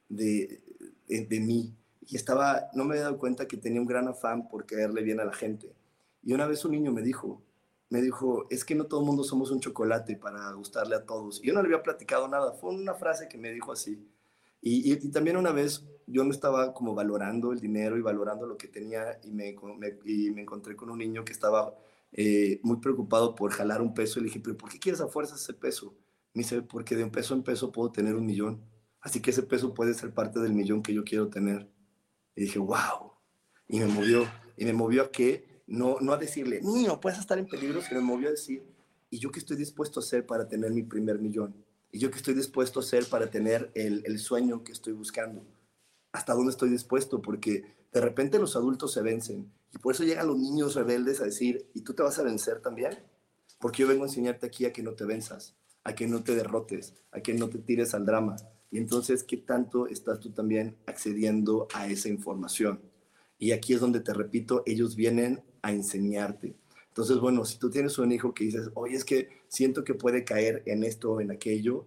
[0.09, 0.63] de,
[1.07, 1.78] de mí
[2.09, 5.21] y estaba, no me había dado cuenta que tenía un gran afán por caerle bien
[5.21, 5.75] a la gente.
[6.23, 7.43] Y una vez un niño me dijo,
[7.91, 11.41] me dijo, es que no todo el mundo somos un chocolate para gustarle a todos.
[11.43, 14.09] Y yo no le había platicado nada, fue una frase que me dijo así.
[14.61, 18.57] Y, y, también una vez yo no estaba como valorando el dinero y valorando lo
[18.57, 21.75] que tenía y me, me, y me encontré con un niño que estaba
[22.13, 25.09] eh, muy preocupado por jalar un peso y le dije, pero ¿por qué quieres a
[25.09, 25.95] fuerzas ese peso?
[26.35, 28.65] Me dice, porque de un peso en peso puedo tener un millón.
[29.01, 31.69] Así que ese peso puede ser parte del millón que yo quiero tener.
[32.39, 33.11] Y dije, wow.
[33.67, 34.25] Y me movió.
[34.57, 38.01] Y me movió a que, no, no a decirle, niño, puedes estar en peligro, sino
[38.01, 38.63] me movió a decir,
[39.11, 41.57] ¿y yo qué estoy dispuesto a hacer para tener mi primer millón?
[41.91, 45.45] ¿Y yo qué estoy dispuesto a hacer para tener el, el sueño que estoy buscando?
[46.13, 47.21] ¿Hasta dónde estoy dispuesto?
[47.21, 49.53] Porque de repente los adultos se vencen.
[49.75, 52.61] Y por eso llegan los niños rebeldes a decir, ¿y tú te vas a vencer
[52.61, 53.01] también?
[53.59, 56.37] Porque yo vengo a enseñarte aquí a que no te venzas, a que no te
[56.37, 58.37] derrotes, a que no te tires al drama.
[58.71, 62.81] Y entonces, ¿qué tanto estás tú también accediendo a esa información?
[63.39, 66.57] Y aquí es donde te repito, ellos vienen a enseñarte.
[66.89, 70.25] Entonces, bueno, si tú tienes un hijo que dices, oye, es que siento que puede
[70.25, 71.87] caer en esto o en aquello,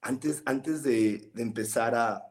[0.00, 2.24] antes, antes de, empezar a,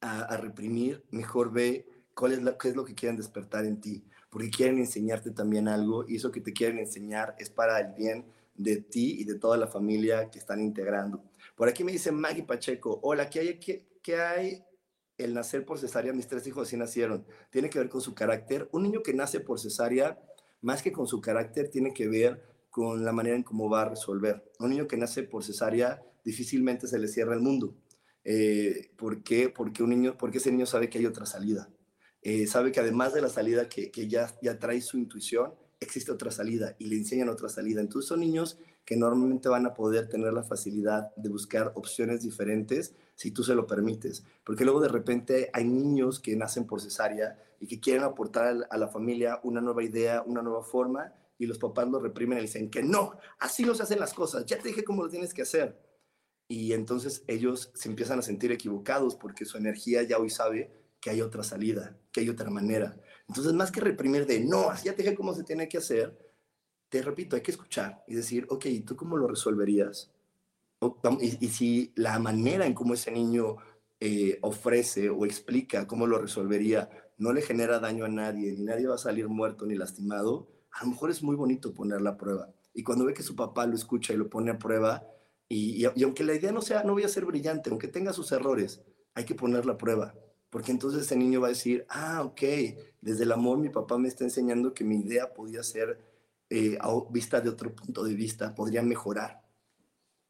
[0.00, 3.80] a, a, reprimir, mejor ve cuál es, la, qué es lo que quieren despertar en
[3.80, 7.94] ti, porque quieren enseñarte también algo y eso que te quieren enseñar es para el
[7.94, 11.22] bien de ti y de toda la familia que están integrando.
[11.56, 14.62] Por aquí me dice Maggie Pacheco, hola, ¿qué hay, qué, hay
[15.16, 16.12] el nacer por cesárea?
[16.12, 17.26] Mis tres hijos así nacieron.
[17.50, 18.68] Tiene que ver con su carácter.
[18.72, 20.20] Un niño que nace por cesárea,
[20.60, 23.88] más que con su carácter, tiene que ver con la manera en cómo va a
[23.88, 24.52] resolver.
[24.58, 27.74] Un niño que nace por cesárea difícilmente se le cierra el mundo.
[28.22, 29.48] Eh, ¿Por qué?
[29.48, 31.70] Porque, un niño, porque ese niño sabe que hay otra salida.
[32.20, 36.12] Eh, sabe que además de la salida que, que ya, ya trae su intuición, existe
[36.12, 37.80] otra salida y le enseñan otra salida.
[37.80, 42.94] Entonces son niños que normalmente van a poder tener la facilidad de buscar opciones diferentes
[43.16, 44.24] si tú se lo permites.
[44.44, 48.78] Porque luego de repente hay niños que nacen por cesárea y que quieren aportar a
[48.78, 52.70] la familia una nueva idea, una nueva forma, y los papás lo reprimen y dicen
[52.70, 55.42] que no, así no se hacen las cosas, ya te dije cómo lo tienes que
[55.42, 55.78] hacer.
[56.48, 60.70] Y entonces ellos se empiezan a sentir equivocados porque su energía ya hoy sabe
[61.00, 62.96] que hay otra salida, que hay otra manera.
[63.28, 66.25] Entonces, más que reprimir de, no, así ya te dije cómo se tiene que hacer,
[66.88, 70.10] te repito, hay que escuchar y decir, ok, ¿tú cómo lo resolverías?
[71.20, 73.56] Y, y si la manera en cómo ese niño
[74.00, 78.86] eh, ofrece o explica cómo lo resolvería no le genera daño a nadie, ni nadie
[78.86, 82.52] va a salir muerto ni lastimado, a lo mejor es muy bonito poner a prueba.
[82.74, 85.06] Y cuando ve que su papá lo escucha y lo pone a prueba,
[85.48, 88.12] y, y, y aunque la idea no sea, no voy a ser brillante, aunque tenga
[88.12, 88.82] sus errores,
[89.14, 90.14] hay que ponerla a prueba
[90.56, 92.40] porque entonces ese niño va a decir, ah, ok,
[93.02, 96.00] desde el amor mi papá me está enseñando que mi idea podía ser
[96.50, 96.78] eh,
[97.10, 99.42] vista de otro punto de vista, podría mejorar,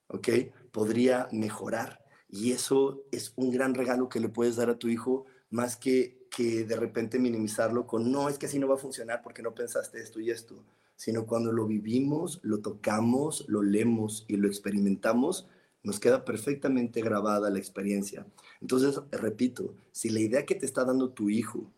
[0.08, 0.28] ok,
[0.72, 2.04] podría mejorar.
[2.28, 6.26] Y eso es un gran regalo que le puedes dar a tu hijo, más que,
[6.30, 9.54] que de repente minimizarlo con, no, es que así no va a funcionar porque no
[9.54, 10.64] pensaste esto y esto,
[10.96, 15.48] sino cuando lo vivimos, lo tocamos, lo leemos y lo experimentamos,
[15.82, 18.26] nos queda perfectamente grabada la experiencia.
[18.60, 21.70] Entonces, repito, si la idea que te está dando tu hijo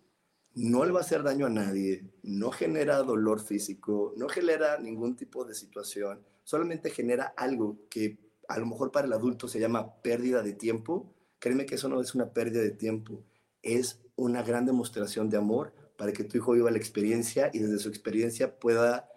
[0.59, 5.14] no le va a hacer daño a nadie, no genera dolor físico, no genera ningún
[5.14, 9.94] tipo de situación, solamente genera algo que a lo mejor para el adulto se llama
[10.02, 13.22] pérdida de tiempo, créeme que eso no es una pérdida de tiempo,
[13.62, 17.78] es una gran demostración de amor para que tu hijo viva la experiencia y desde
[17.78, 19.09] su experiencia pueda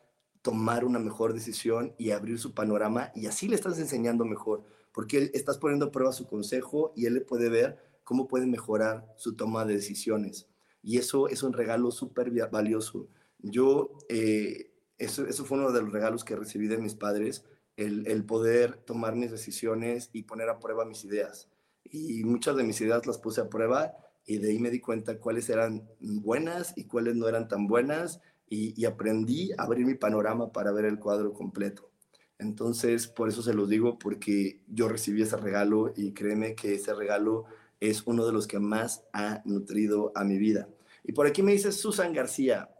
[0.43, 5.31] tomar una mejor decisión y abrir su panorama y así le estás enseñando mejor porque
[5.33, 9.35] estás poniendo a prueba su consejo y él le puede ver cómo puede mejorar su
[9.35, 10.50] toma de decisiones.
[10.83, 13.07] Y eso es un regalo súper valioso.
[13.39, 17.45] Yo, eh, eso, eso fue uno de los regalos que recibí de mis padres,
[17.77, 21.49] el, el poder tomar mis decisiones y poner a prueba mis ideas.
[21.83, 23.93] Y muchas de mis ideas las puse a prueba
[24.25, 28.21] y de ahí me di cuenta cuáles eran buenas y cuáles no eran tan buenas
[28.47, 31.89] y, aprendí a abrir mi panorama para ver el cuadro completo.
[32.37, 36.93] Entonces, por eso se los digo, porque yo recibí ese regalo y créeme que ese
[36.93, 37.45] regalo
[37.81, 40.69] es uno de los que más ha nutrido a mi vida.
[41.03, 42.73] Y por aquí me dice Susan García.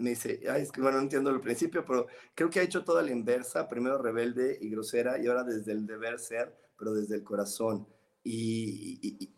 [0.00, 2.82] Me dice, Ay, es que bueno, no entiendo el principio, pero creo que ha hecho
[2.82, 7.16] toda la inversa, primero rebelde y grosera, y ahora desde el deber ser, pero desde
[7.16, 7.86] el corazón.
[8.22, 9.34] Y, y,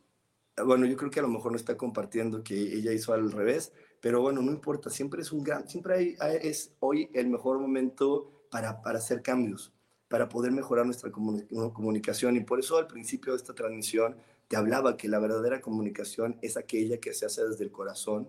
[0.64, 3.72] bueno, yo creo que a lo mejor no está compartiendo que ella hizo al revés,
[4.01, 8.80] pero bueno, no importa, siempre es un gran, siempre es hoy el mejor momento para,
[8.82, 9.72] para hacer cambios,
[10.11, 12.36] para poder mejorar nuestra comunicación.
[12.36, 14.16] Y por eso al principio de esta transmisión
[14.48, 18.28] te hablaba que la verdadera comunicación es aquella que se hace desde el corazón,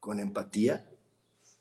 [0.00, 0.90] con empatía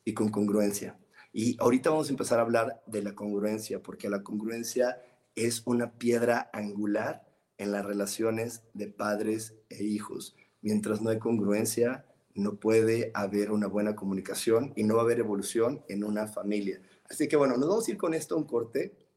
[0.03, 0.97] y con congruencia.
[1.31, 5.03] Y ahorita vamos a empezar a hablar de la congruencia, porque la congruencia
[5.35, 7.27] es una piedra angular
[7.59, 10.35] en las relaciones de padres e hijos.
[10.61, 15.19] Mientras no hay congruencia, no puede haber una buena comunicación y no va a haber
[15.19, 16.81] evolución en una familia.
[17.07, 19.08] Así que bueno, nos vamos a ir con esto a un corte.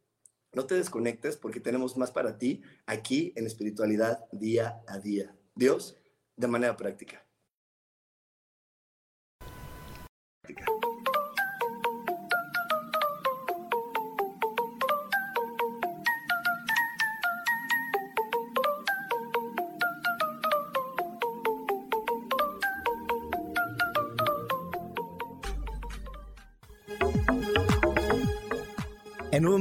[0.55, 5.35] No te desconectes porque tenemos más para ti aquí en espiritualidad día a día.
[5.55, 5.97] Dios,
[6.37, 7.27] de manera práctica.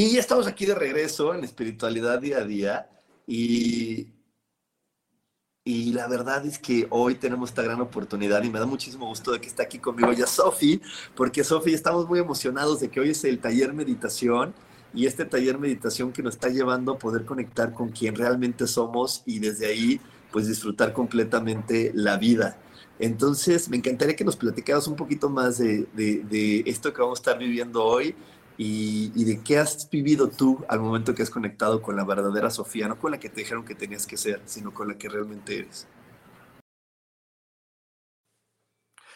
[0.00, 2.90] Y ya estamos aquí de regreso en espiritualidad día a día
[3.26, 4.08] y,
[5.62, 9.30] y la verdad es que hoy tenemos esta gran oportunidad y me da muchísimo gusto
[9.30, 10.80] de que esté aquí conmigo ya Sofi,
[11.14, 14.54] porque Sofi estamos muy emocionados de que hoy es el taller meditación
[14.94, 19.22] y este taller meditación que nos está llevando a poder conectar con quien realmente somos
[19.26, 20.00] y desde ahí
[20.32, 22.56] pues disfrutar completamente la vida.
[22.98, 27.20] Entonces, me encantaría que nos platicaras un poquito más de, de esto que vamos a
[27.20, 28.14] estar viviendo hoy
[28.62, 32.88] y, de qué has vivido tú al momento que has conectado con la verdadera Sofía,
[32.88, 35.60] no con la que te dijeron que tenías que ser, sino con la que realmente
[35.60, 35.88] eres.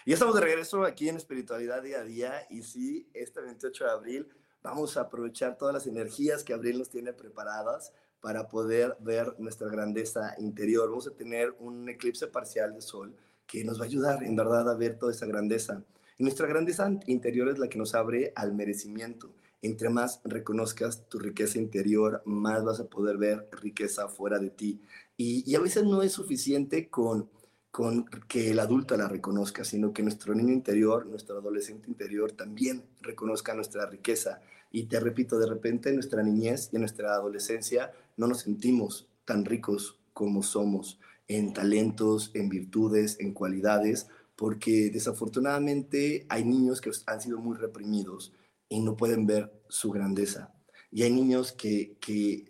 [0.06, 3.90] Y estamos de regreso aquí en Espiritualidad Día a Día y sí, este 28 de
[3.90, 4.28] abril
[4.62, 7.92] vamos a aprovechar todas las energías que Abril nos tiene preparadas
[8.22, 10.88] para poder ver nuestra grandeza interior.
[10.88, 13.14] Vamos a tener un eclipse parcial de sol
[13.46, 15.82] que nos va a ayudar en verdad a ver toda esa grandeza.
[16.18, 19.34] Nuestra grandeza interior es la que nos abre al merecimiento.
[19.62, 24.80] Entre más reconozcas tu riqueza interior, más vas a poder ver riqueza fuera de ti.
[25.16, 27.28] Y, y a veces no es suficiente con,
[27.72, 32.84] con que el adulto la reconozca, sino que nuestro niño interior, nuestro adolescente interior también
[33.00, 34.40] reconozca nuestra riqueza.
[34.70, 39.08] Y te repito, de repente en nuestra niñez y en nuestra adolescencia no nos sentimos
[39.24, 44.06] tan ricos como somos en talentos, en virtudes, en cualidades,
[44.36, 48.32] porque desafortunadamente hay niños que han sido muy reprimidos
[48.68, 50.54] y no pueden ver su grandeza.
[50.90, 52.44] Y hay niños que, que,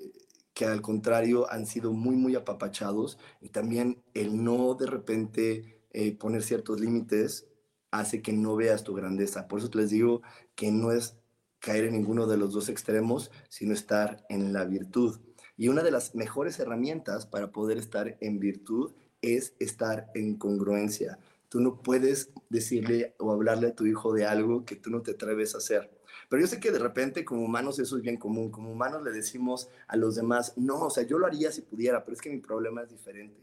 [0.52, 6.16] que al contrario han sido muy, muy apapachados y también el no de repente eh,
[6.16, 7.46] poner ciertos límites
[7.90, 9.46] hace que no veas tu grandeza.
[9.46, 10.22] Por eso les digo
[10.54, 11.16] que no es
[11.60, 15.20] caer en ninguno de los dos extremos, sino estar en la virtud.
[15.56, 21.18] Y una de las mejores herramientas para poder estar en virtud es estar en congruencia.
[21.54, 25.12] Tú no puedes decirle o hablarle a tu hijo de algo que tú no te
[25.12, 25.88] atreves a hacer.
[26.28, 28.50] Pero yo sé que de repente como humanos eso es bien común.
[28.50, 32.04] Como humanos le decimos a los demás, no, o sea, yo lo haría si pudiera,
[32.04, 33.40] pero es que mi problema es diferente.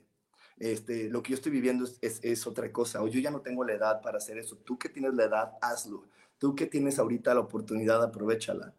[0.57, 3.63] Este, lo que yo estoy viviendo es, es, otra cosa, o yo ya no tengo
[3.63, 4.57] la edad para hacer eso.
[4.57, 6.03] Tú que tienes la edad, hazlo.
[6.37, 8.75] Tú que tienes ahorita la oportunidad, aprovechala.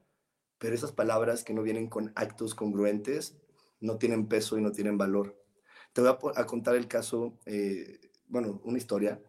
[0.58, 3.38] Pero esas palabras que no vienen con actos congruentes
[3.80, 5.42] no tienen peso y no tienen valor.
[5.94, 9.20] Te voy a, a contar el caso eh, bueno, una historia.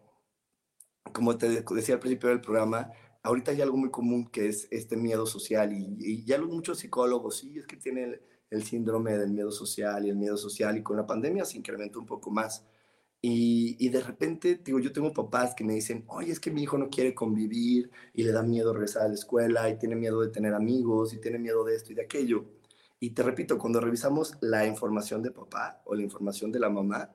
[1.12, 2.89] Como te decía al principio del programa,
[3.22, 7.38] ahorita hay algo muy común que es este miedo social y, ya los muchos psicólogos,
[7.38, 10.95] sí, es que tienen el, síndrome del miedo social y el miedo social y con
[10.95, 12.66] la pandemia se incrementó un poco más.
[13.22, 16.64] Y, y, de repente, digo, yo tengo papás que me dicen, oye, es que mi
[16.64, 20.22] hijo no quiere convivir y le da miedo regresar a la escuela y tiene miedo
[20.22, 22.45] de tener amigos y tiene miedo de esto y de aquello.
[22.99, 27.12] Y te repito, cuando revisamos la información de papá o la información de la mamá,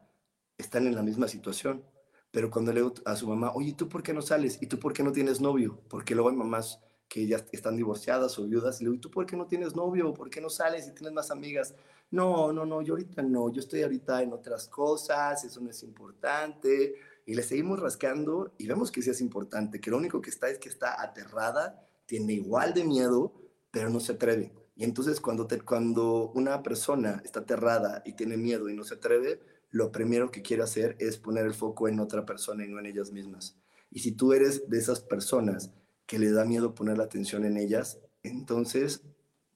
[0.59, 1.82] están en la misma situación.
[2.30, 4.59] Pero cuando le digo a su mamá, oye, ¿tú por qué no sales?
[4.61, 5.80] ¿Y tú por qué no tienes novio?
[5.88, 9.11] Porque luego hay mamás que ya están divorciadas o viudas y le digo, ¿y tú
[9.11, 10.12] por qué no tienes novio?
[10.12, 11.74] ¿Por qué no sales y tienes más amigas?
[12.11, 15.82] No, no, no, yo ahorita no, yo estoy ahorita en otras cosas, eso no es
[15.82, 16.96] importante.
[17.24, 20.48] Y le seguimos rascando y vemos que sí es importante, que lo único que está
[20.48, 23.32] es que está aterrada, tiene igual de miedo,
[23.70, 24.52] pero no se atreve.
[24.76, 28.94] Y entonces cuando, te, cuando una persona está aterrada y tiene miedo y no se
[28.94, 29.40] atreve,
[29.71, 32.87] lo primero que quiere hacer es poner el foco en otra persona y no en
[32.87, 33.57] ellas mismas.
[33.91, 35.71] Y si tú eres de esas personas
[36.07, 39.03] que le da miedo poner la atención en ellas, entonces,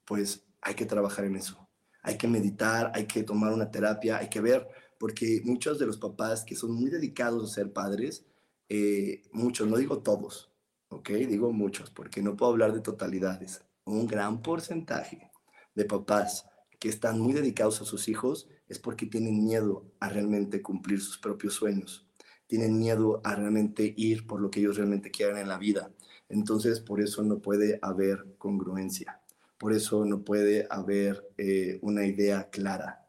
[0.05, 1.69] pues hay que trabajar en eso.
[2.03, 5.99] Hay que meditar, hay que tomar una terapia, hay que ver, porque muchos de los
[5.99, 8.25] papás que son muy dedicados a ser padres,
[8.69, 10.51] eh, muchos, no digo todos,
[10.89, 11.11] ¿ok?
[11.11, 13.63] Digo muchos, porque no puedo hablar de totalidades.
[13.85, 15.31] Un gran porcentaje
[15.75, 16.47] de papás
[16.83, 21.17] que están muy dedicados a sus hijos es porque tienen miedo a realmente cumplir sus
[21.17, 22.09] propios sueños,
[22.49, 25.93] tienen miedo a realmente ir por lo que ellos realmente quieren en la vida.
[26.29, 29.21] Entonces, por eso no puede haber congruencia,
[29.59, 33.09] por eso no puede haber eh, una idea clara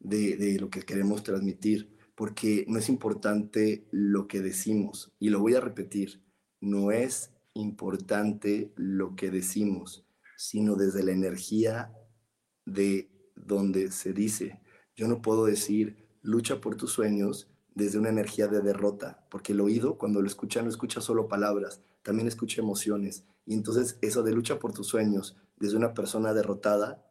[0.00, 5.40] de, de lo que queremos transmitir, porque no es importante lo que decimos, y lo
[5.40, 6.22] voy a repetir,
[6.60, 10.04] no es importante lo que decimos,
[10.36, 11.90] sino desde la energía
[12.66, 14.60] de donde se dice.
[14.96, 19.60] Yo no puedo decir, lucha por tus sueños desde una energía de derrota, porque el
[19.60, 23.24] oído cuando lo escucha no escucha solo palabras, también escucha emociones.
[23.46, 27.04] Y entonces eso de lucha por tus sueños desde una persona derrotada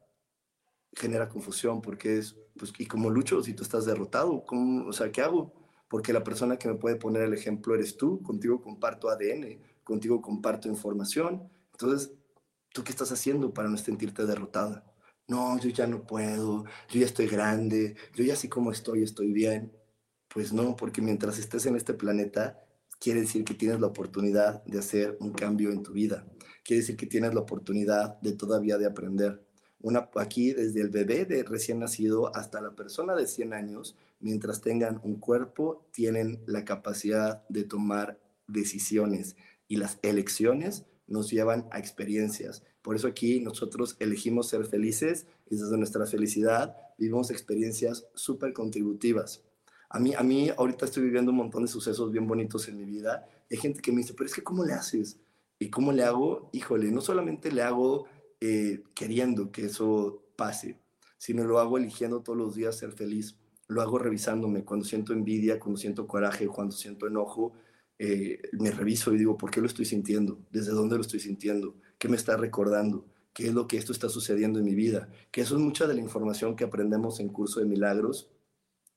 [0.96, 4.46] genera confusión, porque es, pues, ¿y cómo lucho si tú estás derrotado?
[4.46, 5.54] ¿Cómo, o sea, ¿qué hago?
[5.90, 10.22] Porque la persona que me puede poner el ejemplo eres tú, contigo comparto ADN, contigo
[10.22, 11.50] comparto información.
[11.72, 12.14] Entonces,
[12.74, 14.93] ¿tú qué estás haciendo para no sentirte derrotada?
[15.28, 19.32] No, yo ya no puedo, yo ya estoy grande, yo ya así como estoy, estoy
[19.32, 19.72] bien.
[20.28, 22.64] Pues no, porque mientras estés en este planeta,
[23.00, 26.26] quiere decir que tienes la oportunidad de hacer un cambio en tu vida.
[26.64, 29.46] Quiere decir que tienes la oportunidad de todavía de aprender.
[30.16, 35.02] Aquí, desde el bebé de recién nacido hasta la persona de 100 años, mientras tengan
[35.04, 38.18] un cuerpo, tienen la capacidad de tomar
[38.48, 39.36] decisiones
[39.68, 42.64] y las elecciones nos llevan a experiencias.
[42.84, 49.42] Por eso aquí nosotros elegimos ser felices y desde nuestra felicidad vivimos experiencias súper contributivas.
[49.90, 52.86] A mí, a mí ahorita estoy viviendo un montón de sucesos bien bonitos en mi
[52.86, 53.26] vida.
[53.50, 55.18] Hay gente que me dice, pero es que ¿cómo le haces?
[55.60, 56.50] ¿Y cómo le hago?
[56.52, 58.06] Híjole, no solamente le hago
[58.42, 60.78] eh, queriendo que eso pase,
[61.18, 63.38] sino lo hago eligiendo todos los días ser feliz.
[63.68, 67.54] Lo hago revisándome cuando siento envidia, cuando siento coraje, cuando siento enojo
[68.00, 70.40] eh, me reviso y digo, ¿por qué lo estoy sintiendo?
[70.52, 71.76] ¿Desde dónde lo estoy sintiendo?
[72.04, 73.06] ¿Qué me está recordando?
[73.32, 75.08] ¿Qué es lo que esto está sucediendo en mi vida?
[75.32, 78.30] Que eso es mucha de la información que aprendemos en curso de milagros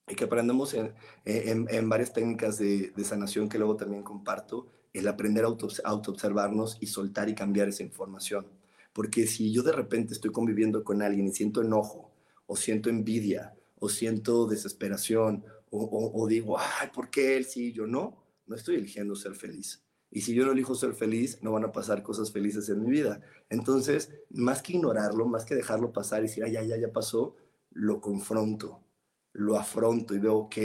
[0.09, 0.93] y que aprendemos en,
[1.25, 6.89] en, varias técnicas de, sanación que luego también comparto, el aprender a auto, autoobservarnos y
[6.89, 8.45] soltar y cambiar esa información.
[8.93, 12.11] Porque si yo de repente estoy conviviendo con alguien y siento enojo,
[12.49, 17.67] o siento envidia, o siento desesperación, o, o, o digo, ay, ¿por qué él sí
[17.67, 18.17] y yo no?
[18.49, 19.86] no estoy eligiendo ser feliz.
[20.11, 22.91] Y si yo no elijo ser feliz, no van a pasar cosas felices en mi
[22.91, 23.21] vida.
[23.51, 27.37] Entonces, más que ignorarlo, más que dejarlo pasar y decir, ay, ya, ya, ya pasó,
[27.71, 28.81] lo confronto,
[29.33, 30.57] lo afronto y veo, ok,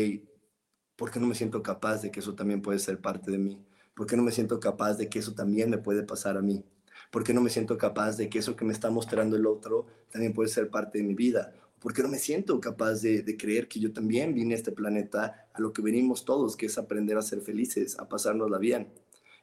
[0.96, 3.66] ¿por qué no me siento capaz de que eso también puede ser parte de mí?
[3.94, 6.64] ¿Por qué no me siento capaz de que eso también me puede pasar a mí?
[7.12, 9.88] ¿Por qué no me siento capaz de que eso que me está mostrando el otro
[10.12, 11.54] también puede ser parte de mi vida?
[11.82, 15.60] porque no me siento capaz de, creer que yo también vine a este planeta a
[15.60, 18.89] lo que venimos todos, que es aprender a ser felices, a pasárnosla bien.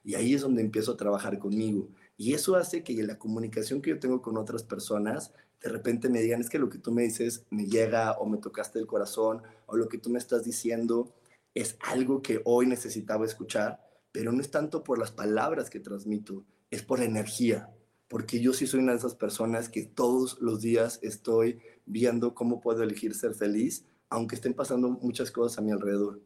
[0.05, 1.88] Y ahí es donde empiezo a trabajar conmigo.
[2.16, 5.32] Y eso hace que la comunicación que yo tengo con otras personas,
[5.62, 8.38] de repente me digan, es que lo que tú me dices me llega o me
[8.38, 11.14] tocaste el corazón, o lo que tú me estás diciendo
[11.55, 13.80] es algo que hoy necesitaba escuchar,
[14.12, 17.70] pero no es tanto por las palabras que transmito, es por la energía,
[18.09, 22.61] porque yo sí soy una de esas personas que todos los días estoy viendo cómo
[22.61, 26.20] puedo elegir ser feliz, aunque estén pasando muchas cosas a mi alrededor.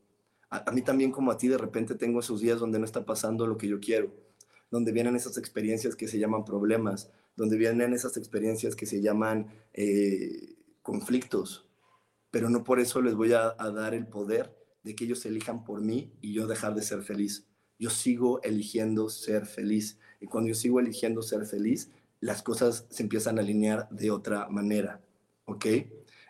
[0.53, 3.47] A, mí también como a ti de repente tengo esos días donde no está pasando
[3.47, 4.13] lo que yo quiero,
[4.71, 9.47] donde vienen esas experiencias que se llaman problemas, donde vienen esas experiencias que se llaman
[9.73, 11.67] eh, conflictos,
[12.31, 15.81] pero no por eso les voy a, dar el poder de que ellos elijan por
[15.81, 17.47] mí y yo dejar de ser feliz.
[17.79, 21.91] Yo sigo eligiendo ser feliz y cuando yo sigo eligiendo ser feliz,
[22.21, 25.01] las cosas se empiezan a alinear de otra manera,
[25.47, 25.65] ¿ok?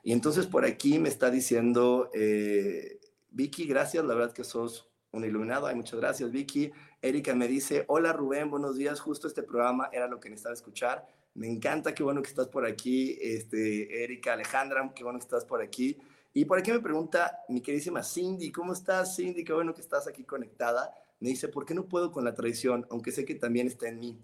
[0.04, 3.00] Y entonces por aquí me está diciendo, eh,
[3.32, 6.70] Vicky, gracias, la verdad que sos un iluminado, hay muchas gracias, Vicky.
[7.00, 11.06] Erika me dice, hola Rubén, buenos días, justo este programa era lo que necesitaba escuchar.
[11.34, 15.46] Me encanta, qué bueno que estás por aquí, este, Erika, Alejandra, qué bueno que estás
[15.46, 15.98] por aquí.
[16.34, 19.44] Y por aquí me pregunta mi queridísima Cindy, ¿cómo estás Cindy?
[19.44, 20.94] Qué bueno que estás aquí conectada.
[21.20, 22.86] Me dice, ¿por qué no puedo con la traición?
[22.90, 24.18] Aunque sé que también está en mí.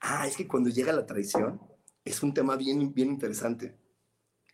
[0.00, 1.60] Ah, es que cuando llega la traición
[2.04, 3.74] es un tema bien, bien interesante.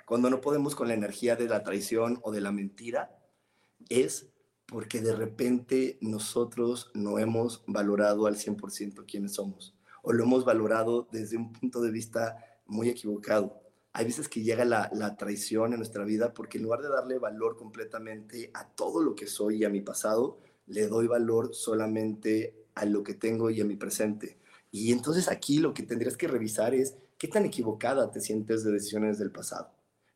[0.07, 3.22] Cuando no podemos con la energía de la traición o de la mentira,
[3.89, 4.28] es
[4.66, 11.09] porque de repente nosotros no hemos valorado al 100% quiénes somos o lo hemos valorado
[11.11, 13.61] desde un punto de vista muy equivocado.
[13.93, 17.57] Hay veces que llega la, traición en nuestra vida porque en lugar de darle valor
[17.57, 22.85] completamente a todo lo que soy y a mi pasado, le doy valor solamente a
[22.85, 24.39] lo que tengo y a mi presente.
[24.70, 28.72] Y entonces aquí lo que tendrías que revisar es qué tan equivocada te sientes de
[28.72, 29.70] decisiones del pasado.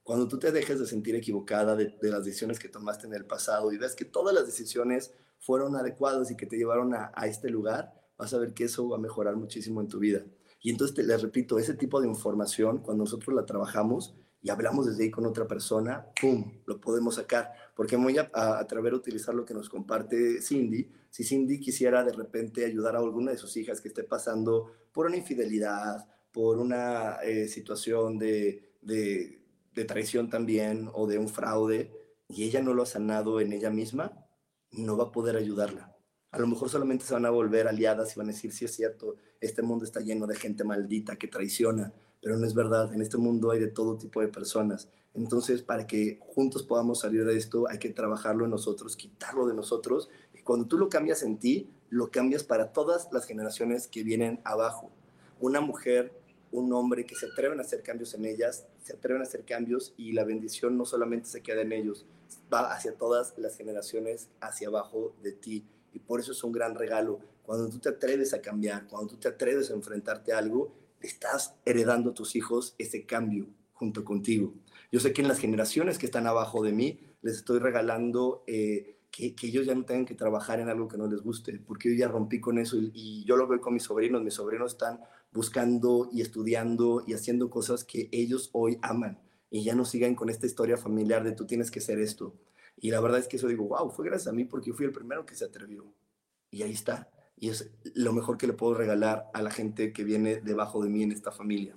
[0.07, 3.24] Cuando tú te dejes de sentir equivocada de, de las decisiones que tomaste en el
[3.24, 7.26] pasado y ves que todas las decisiones fueron adecuadas y que te llevaron a, a
[7.26, 10.24] este lugar, vas a ver que eso va a mejorar muchísimo en tu vida.
[10.62, 14.86] Y entonces, te, les repito, ese tipo de información, cuando nosotros la trabajamos y hablamos
[14.86, 17.52] desde ahí con otra persona, ¡pum!, lo podemos sacar.
[17.74, 20.88] Porque voy a, a, a utilizar lo que nos comparte Cindy.
[21.11, 25.07] Si Cindy quisiera de repente ayudar a alguna de sus hijas que esté pasando por
[25.07, 29.45] una infidelidad, por una eh, situación de, de,
[29.76, 31.92] de traición también o de un fraude,
[32.28, 34.26] y ella no lo ha sanado en ella misma,
[34.72, 35.96] no va a poder ayudarla
[36.36, 38.74] a lo mejor solamente se van a volver aliadas y van a decir, sí es
[38.74, 43.00] cierto, este mundo está lleno de gente maldita que traiciona, pero no es verdad, en
[43.00, 44.90] este mundo hay de todo tipo de personas.
[45.14, 49.54] Entonces, para que juntos podamos salir de esto, hay que trabajarlo en nosotros, quitarlo de
[49.54, 54.02] nosotros, y cuando tú lo cambias en ti, lo cambias para todas las generaciones que
[54.02, 54.90] vienen abajo.
[55.40, 56.12] Una mujer,
[56.61, 59.92] un hombre que se atreven a hacer cambios en ellas, se atreven a hacer cambios
[59.96, 62.07] y la bendición no solamente se queda en ellos,
[62.52, 66.74] va hacia todas las generaciones hacia abajo de ti y por eso es un gran
[66.74, 67.20] regalo.
[67.42, 71.54] Cuando tú te atreves a cambiar, cuando tú te atreves a enfrentarte a algo, estás
[71.64, 74.54] heredando a tus hijos ese cambio junto contigo.
[74.90, 78.98] Yo sé que en las generaciones que están abajo de mí, les estoy regalando eh,
[79.11, 81.90] que, que, ellos ya no tengan que trabajar en algo que no les guste, porque
[81.90, 84.22] yo ya rompí con eso y, y yo lo veo con mis sobrinos.
[84.22, 85.00] Mis sobrinos están
[85.37, 89.20] buscando y estudiando y haciendo cosas que ellos hoy aman
[89.51, 92.34] y ya no sigan con esta historia familiar de tú tienes que ser esto.
[92.76, 94.87] Y la verdad es que eso digo, wow, fue gracias a mí porque yo fui
[94.87, 95.84] el primero que se atrevió.
[96.51, 97.11] Y ahí está.
[97.39, 100.89] Y es lo mejor que le puedo regalar a la gente que viene debajo de
[100.89, 101.76] mí en esta familia.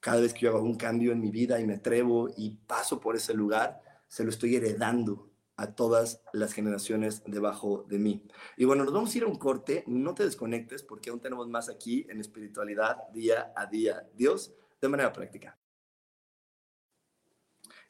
[0.00, 3.00] Cada vez que yo hago un cambio en mi vida y me atrevo y paso
[3.00, 8.22] por ese lugar, se lo estoy heredando a todas las generaciones debajo de mí.
[8.56, 9.82] Y bueno, nos vamos a ir a un corte.
[9.88, 14.08] No te desconectes porque aún tenemos más aquí en espiritualidad día a día.
[14.14, 15.58] Dios, de manera práctica.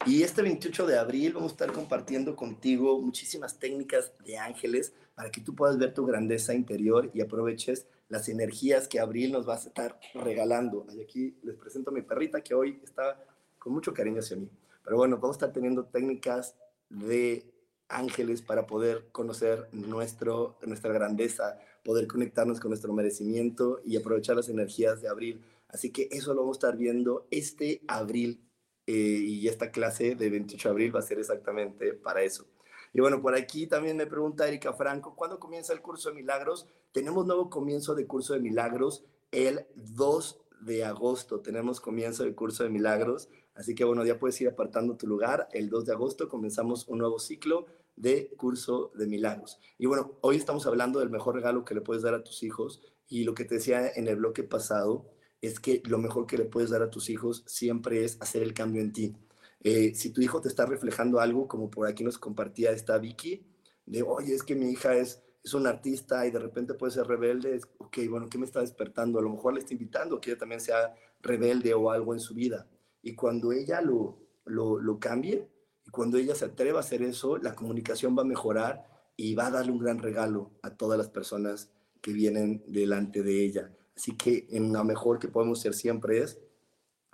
[0.06, 5.30] Y este 28 de abril vamos a estar compartiendo contigo muchísimas técnicas de ángeles para
[5.30, 9.56] que tú puedas ver tu grandeza interior y aproveches las energías que abril nos va
[9.56, 10.86] a estar regalando.
[10.94, 13.22] Y aquí les presento a mi perrita que hoy está
[13.58, 14.48] con mucho cariño hacia mí.
[14.82, 16.54] Pero bueno, vamos a estar teniendo técnicas
[16.88, 17.44] de
[17.88, 24.48] ángeles para poder conocer nuestro, nuestra grandeza, poder conectarnos con nuestro merecimiento y aprovechar las
[24.48, 25.42] energías de abril.
[25.68, 28.42] Así que eso lo vamos a estar viendo este abril
[28.86, 32.46] eh, y esta clase de 28 de abril va a ser exactamente para eso.
[32.92, 36.66] Y bueno, por aquí también me pregunta Erika Franco, ¿cuándo comienza el curso de milagros?
[36.92, 41.40] Tenemos nuevo comienzo de curso de milagros el 2 de agosto.
[41.40, 43.28] Tenemos comienzo del curso de milagros.
[43.54, 45.48] Así que bueno, ya puedes ir apartando tu lugar.
[45.52, 47.66] El 2 de agosto comenzamos un nuevo ciclo
[47.98, 49.58] de curso de milagros.
[49.76, 52.80] Y bueno, hoy estamos hablando del mejor regalo que le puedes dar a tus hijos.
[53.08, 56.44] Y lo que te decía en el bloque pasado, es que lo mejor que le
[56.44, 59.16] puedes dar a tus hijos siempre es hacer el cambio en ti.
[59.60, 63.46] Eh, si tu hijo te está reflejando algo, como por aquí nos compartía esta Vicky,
[63.86, 67.06] de, oye, es que mi hija es, es un artista y de repente puede ser
[67.06, 69.18] rebelde, es, ok, bueno, ¿qué me está despertando?
[69.18, 72.20] A lo mejor le está invitando a que ella también sea rebelde o algo en
[72.20, 72.68] su vida.
[73.02, 75.48] Y cuando ella lo, lo, lo cambie
[75.88, 78.86] y cuando ella se atreva a hacer eso, la comunicación va a mejorar
[79.16, 81.70] y va a darle un gran regalo a todas las personas
[82.02, 83.74] que vienen delante de ella.
[83.96, 86.38] Así que en lo mejor que podemos hacer siempre es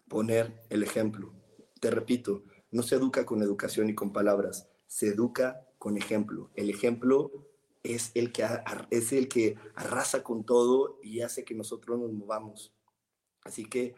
[0.08, 1.32] poner el ejemplo.
[1.80, 6.50] Te repito, no se educa con educación y con palabras, se educa con ejemplo.
[6.56, 7.30] El ejemplo
[7.84, 8.44] es el que,
[8.90, 12.74] es el que arrasa con todo y hace que nosotros nos movamos.
[13.44, 13.94] Así que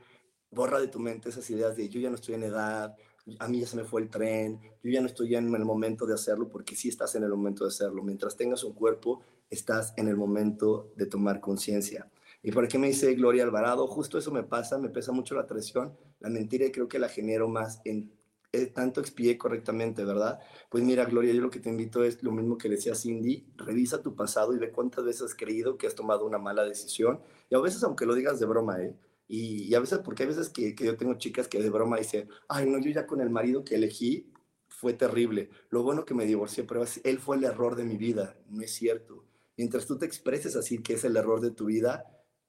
[0.50, 2.94] borra de tu mente esas ideas de yo ya no estoy en edad,
[3.38, 6.06] a mí ya se me fue el tren, yo ya no estoy en el momento
[6.06, 8.02] de hacerlo, porque sí estás en el momento de hacerlo.
[8.02, 12.10] Mientras tengas un cuerpo, estás en el momento de tomar conciencia.
[12.42, 13.86] ¿Y por qué me dice Gloria Alvarado?
[13.88, 17.08] Justo eso me pasa, me pesa mucho la traición, la mentira y creo que la
[17.08, 18.12] genero más en
[18.52, 20.38] eh, tanto expié correctamente, ¿verdad?
[20.70, 24.00] Pues mira, Gloria, yo lo que te invito es lo mismo que decía Cindy, revisa
[24.00, 27.20] tu pasado y ve cuántas veces has creído que has tomado una mala decisión.
[27.50, 28.94] Y a veces, aunque lo digas de broma, ¿eh?
[29.28, 32.66] Y, a veces, porque hay veces que, yo tengo chicas que de broma dicen, ay,
[32.66, 34.32] no, yo ya con el marido que elegí
[34.68, 35.50] fue terrible.
[35.70, 38.36] Lo bueno que me divorcié, pero él fue el error de mi vida.
[38.48, 39.24] No es cierto.
[39.56, 42.04] Mientras tú te expreses así que es el error de tu vida,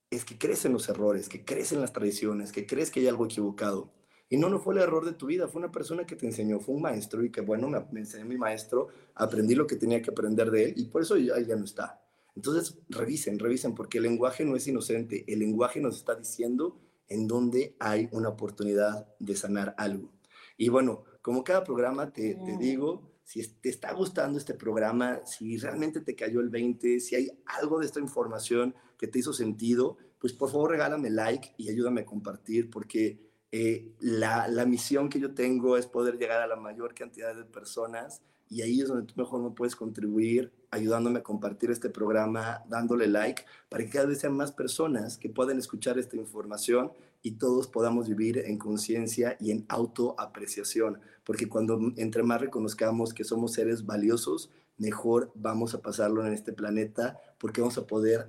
[0.09, 3.07] es que crees en los errores, que crees en las tradiciones, que crees que hay
[3.07, 3.93] algo equivocado.
[4.29, 6.59] Y no, no fue el error de tu vida, fue una persona que te enseñó,
[6.59, 10.01] fue un maestro y que bueno, me, me enseñó mi maestro, aprendí lo que tenía
[10.01, 12.01] que aprender de él y por eso ya, ya no está.
[12.37, 17.27] Entonces, revisen, revisen, porque el lenguaje no es inocente, el lenguaje nos está diciendo en
[17.27, 20.11] dónde hay una oportunidad de sanar algo.
[20.55, 25.57] Y bueno, como cada programa te, te digo, si te está gustando este programa, si
[25.57, 29.97] realmente te cayó el 20, si hay algo de esta información que te hizo sentido,
[30.19, 33.19] pues por favor regálame like y ayúdame a compartir porque
[33.51, 37.45] eh, la, la, misión que yo tengo es poder llegar a la mayor cantidad de
[37.45, 42.63] personas y ahí es donde tú mejor me puedes contribuir ayudándome a compartir este programa,
[42.67, 46.91] dándole like, para que cada vez sean más personas que puedan escuchar esta información
[47.21, 53.23] y todos podamos vivir en conciencia y en autoapreciación, porque cuando entre más reconozcamos que
[53.23, 58.27] somos seres valiosos, mejor vamos a pasarlo en este planeta, porque vamos a poder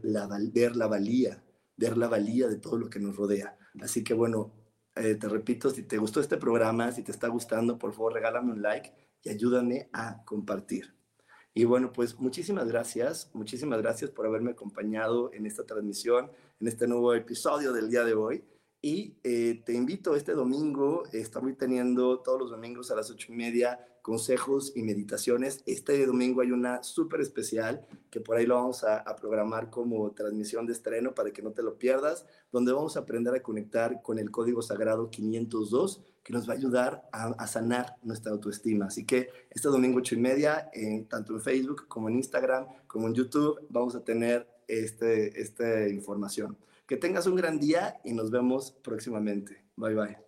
[0.53, 1.43] ver la valía,
[1.77, 3.57] ver la valía de todo lo que nos rodea.
[3.81, 4.53] Así que bueno,
[4.97, 8.53] eh, te repito, si te gustó este programa, si te está gustando, por favor regálame
[8.53, 8.93] un like
[9.23, 10.95] y ayúdame a compartir.
[11.55, 16.87] Y bueno, pues muchísimas gracias, muchísimas gracias por haberme acompañado en esta transmisión, en este
[16.87, 18.45] nuevo episodio del día de hoy.
[18.81, 23.37] Y eh, te invito este domingo, estamos teniendo todos los domingos a las ocho y
[23.37, 25.63] media consejos y meditaciones.
[25.67, 30.65] Este domingo hay una súper especial que por ahí lo vamos a, programar como transmisión
[30.65, 34.19] de estreno para que no te lo pierdas, donde vamos a aprender a conectar con
[34.19, 38.87] el código sagrado 502 que nos va a ayudar a, sanar nuestra autoestima.
[38.87, 43.09] Así que este domingo ocho y media, en, tanto en Facebook como en Instagram, como
[43.09, 46.57] en YouTube, vamos a tener este, esta información.
[46.87, 49.63] Que tengas un gran día y nos vemos próximamente.
[49.77, 50.28] Bye bye.